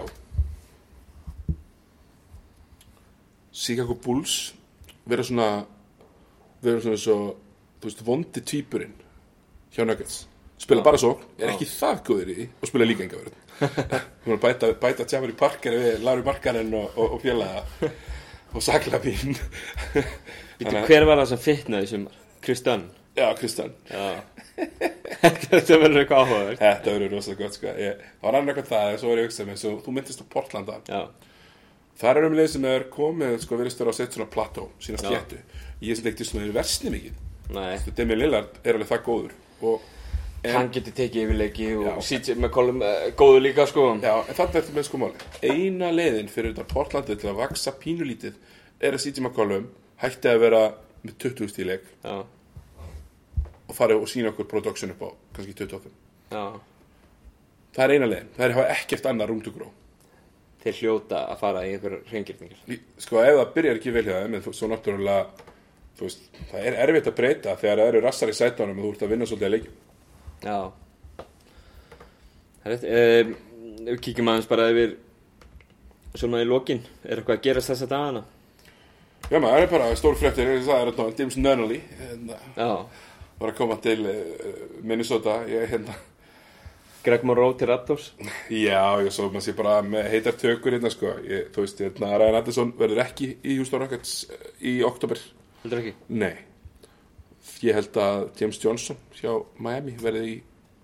[3.60, 4.36] Chicago Bulls
[5.10, 5.50] vera svona
[6.64, 7.18] vera svona svo
[7.80, 8.96] þú veist, vondi týpurinn
[9.74, 10.26] hjá Nuggets.
[10.60, 13.22] Spila bara svo, er ekki það góður í og spila líka enga
[14.26, 17.64] er að bæta, bæta Jamari Parker við Larry Markaren og, og, og fjölaða
[18.56, 18.64] og
[20.60, 22.24] Vítu, hver var það sem fitnaði í sumar?
[23.20, 24.04] Já, Kristján, Já.
[25.20, 27.74] Þetta verður eitthvað áhugaverð þetta verður rosalega gott sko.
[27.80, 30.24] ég, það var annað eitthvað það, svo var ég að hugsa með svo, þú myndist
[30.24, 31.02] á Portlanda, Já,
[32.02, 35.00] það er um leið sem er komið, sko, verðist vera á sett svona plató, sína
[35.02, 35.40] sléttu.
[35.84, 37.24] Ég sem ekki svona er versni mikið.
[37.56, 37.80] Nei.
[37.98, 39.32] Demi Lillard er alveg það góður
[39.66, 39.88] og,
[40.44, 41.94] en, Hann getur tekið yfirleiki og Já.
[42.10, 43.88] CJ McCollum uh, góður líka sko.
[44.04, 47.74] Já, en er þetta með sko máli eina leiðin fyrir þetta Portlandi til að vaksa
[47.82, 48.38] pínulítið
[48.80, 49.66] er að CJ McCollum
[50.04, 50.62] hætti að vera
[51.04, 52.22] með 20 stíleik Já,
[53.70, 55.92] og fara og sína okkur production upp á kannski 25
[56.34, 56.44] já.
[57.76, 59.70] Það er eina leiðin, það er hafa ekkert annað rúmtugró
[60.60, 64.34] Þeir hljóta að fara í einhver reyngjörningar sko ef það byrjar ekki vel hjá þeim
[64.36, 65.46] en þú, svo náttúrulega
[66.00, 68.92] þú veist, það er erfitt að breyta þegar það eru rassar í sætunum og þú
[68.96, 69.78] ert að vinna svolítið að leikjum.
[70.44, 70.58] Já.
[72.60, 73.38] Það er rétt um,
[73.80, 74.98] Við kíkjum aðeins bara yfir
[76.20, 78.26] Svona í lokin Er eitthvað að gerast þessa dagana?
[79.30, 82.70] já maður, það er bara stór fréttir það er að James Nunnally hérna, Já
[83.40, 85.40] var að koma til uh, Minnesota.
[85.50, 85.96] Ég, hérna,
[87.04, 88.10] Greg Monroe til Raptors?
[88.52, 91.14] Já, ég svo maður sé bara með heitar tökur hérna sko.
[91.24, 95.22] Ég, þú veist, hérna, Ryan Anderson verður ekki í Houston Rockets eh, í oktober
[95.64, 95.94] Heldur ekki?
[96.12, 96.36] nei.
[97.64, 100.36] Ég held að James Johnson hjá Miami verði í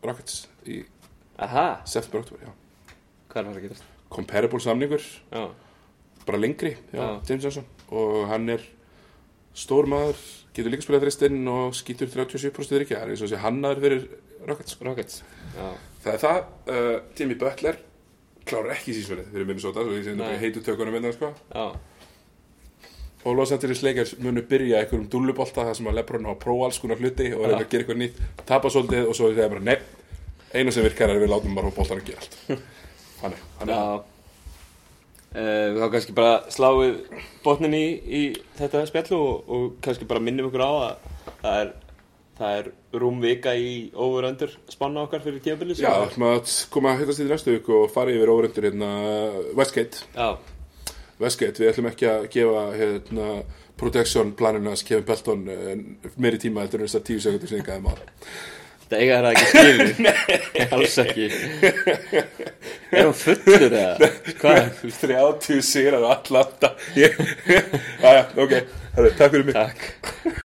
[0.04, 0.82] Rockets í
[1.44, 1.82] Aha.
[1.88, 2.96] september oktober, já.
[3.32, 3.92] Hvað er það að gerast?
[4.16, 5.04] comparable samningur.
[5.36, 5.46] Já.
[6.26, 7.08] Bara lengri já, Já.
[7.30, 7.66] James Johnson.
[7.92, 8.64] Og hann er
[9.56, 10.22] stór maður,
[10.56, 14.06] getur líka spilað þristinn og skýtur 37% ríkja það er eins og sé hannaður fyrir
[14.46, 14.78] Rockets.
[14.86, 15.22] Rockets.
[16.04, 16.40] Það er það,
[16.70, 17.80] uh, Jimmy Butler
[18.46, 21.32] klárar ekki sísverið fyrir Minnesota svo ég sé þetta heitu tökunum minna sko.
[21.50, 21.66] Já.
[23.26, 26.68] Og Los Angeles Lakers munu byrja einhverjum dúllubolta þar sem að Lebron á að prófa
[26.68, 27.64] alls konar hluti og reyna Já.
[27.64, 29.78] að gera eitthvað nýtt tapa svolítið og svo er það bara nei
[30.54, 32.38] einu sem virkar er að við látum bara boltan að gera allt.
[33.24, 34.14] Þannig, þannig
[35.36, 37.02] Uh, þá kannski bara sláið
[37.44, 38.22] botnin í, í
[38.56, 41.10] þetta spjall og, og kannski bara minnum ykkur á að
[41.42, 41.74] það er,
[42.38, 42.70] það er
[43.04, 47.26] rúm vika í over-under spanna okkar fyrir tíabilið Já, það ætlum að koma að hittast
[47.26, 48.92] í næstu viku og fara yfir órendur hérna
[49.60, 50.08] Westgate.
[50.16, 50.38] Já,
[51.20, 53.30] Westgate, við ætlum ekki að gefa hérna
[53.76, 55.74] protection planinu að Kevin Pelton uh,
[56.16, 58.16] meiri tíma eftir þessar tíu sekundur sem ég gæði maður
[58.86, 61.28] þetta eiga það ekki skilur Nei, alls ekki.
[62.96, 64.10] Er hann fullur eða?
[64.40, 64.82] Hvað?
[65.02, 68.58] 30 sigrar og allanda Jæja, ok,
[68.96, 69.56] takk fyrir mig.
[69.58, 70.44] Takk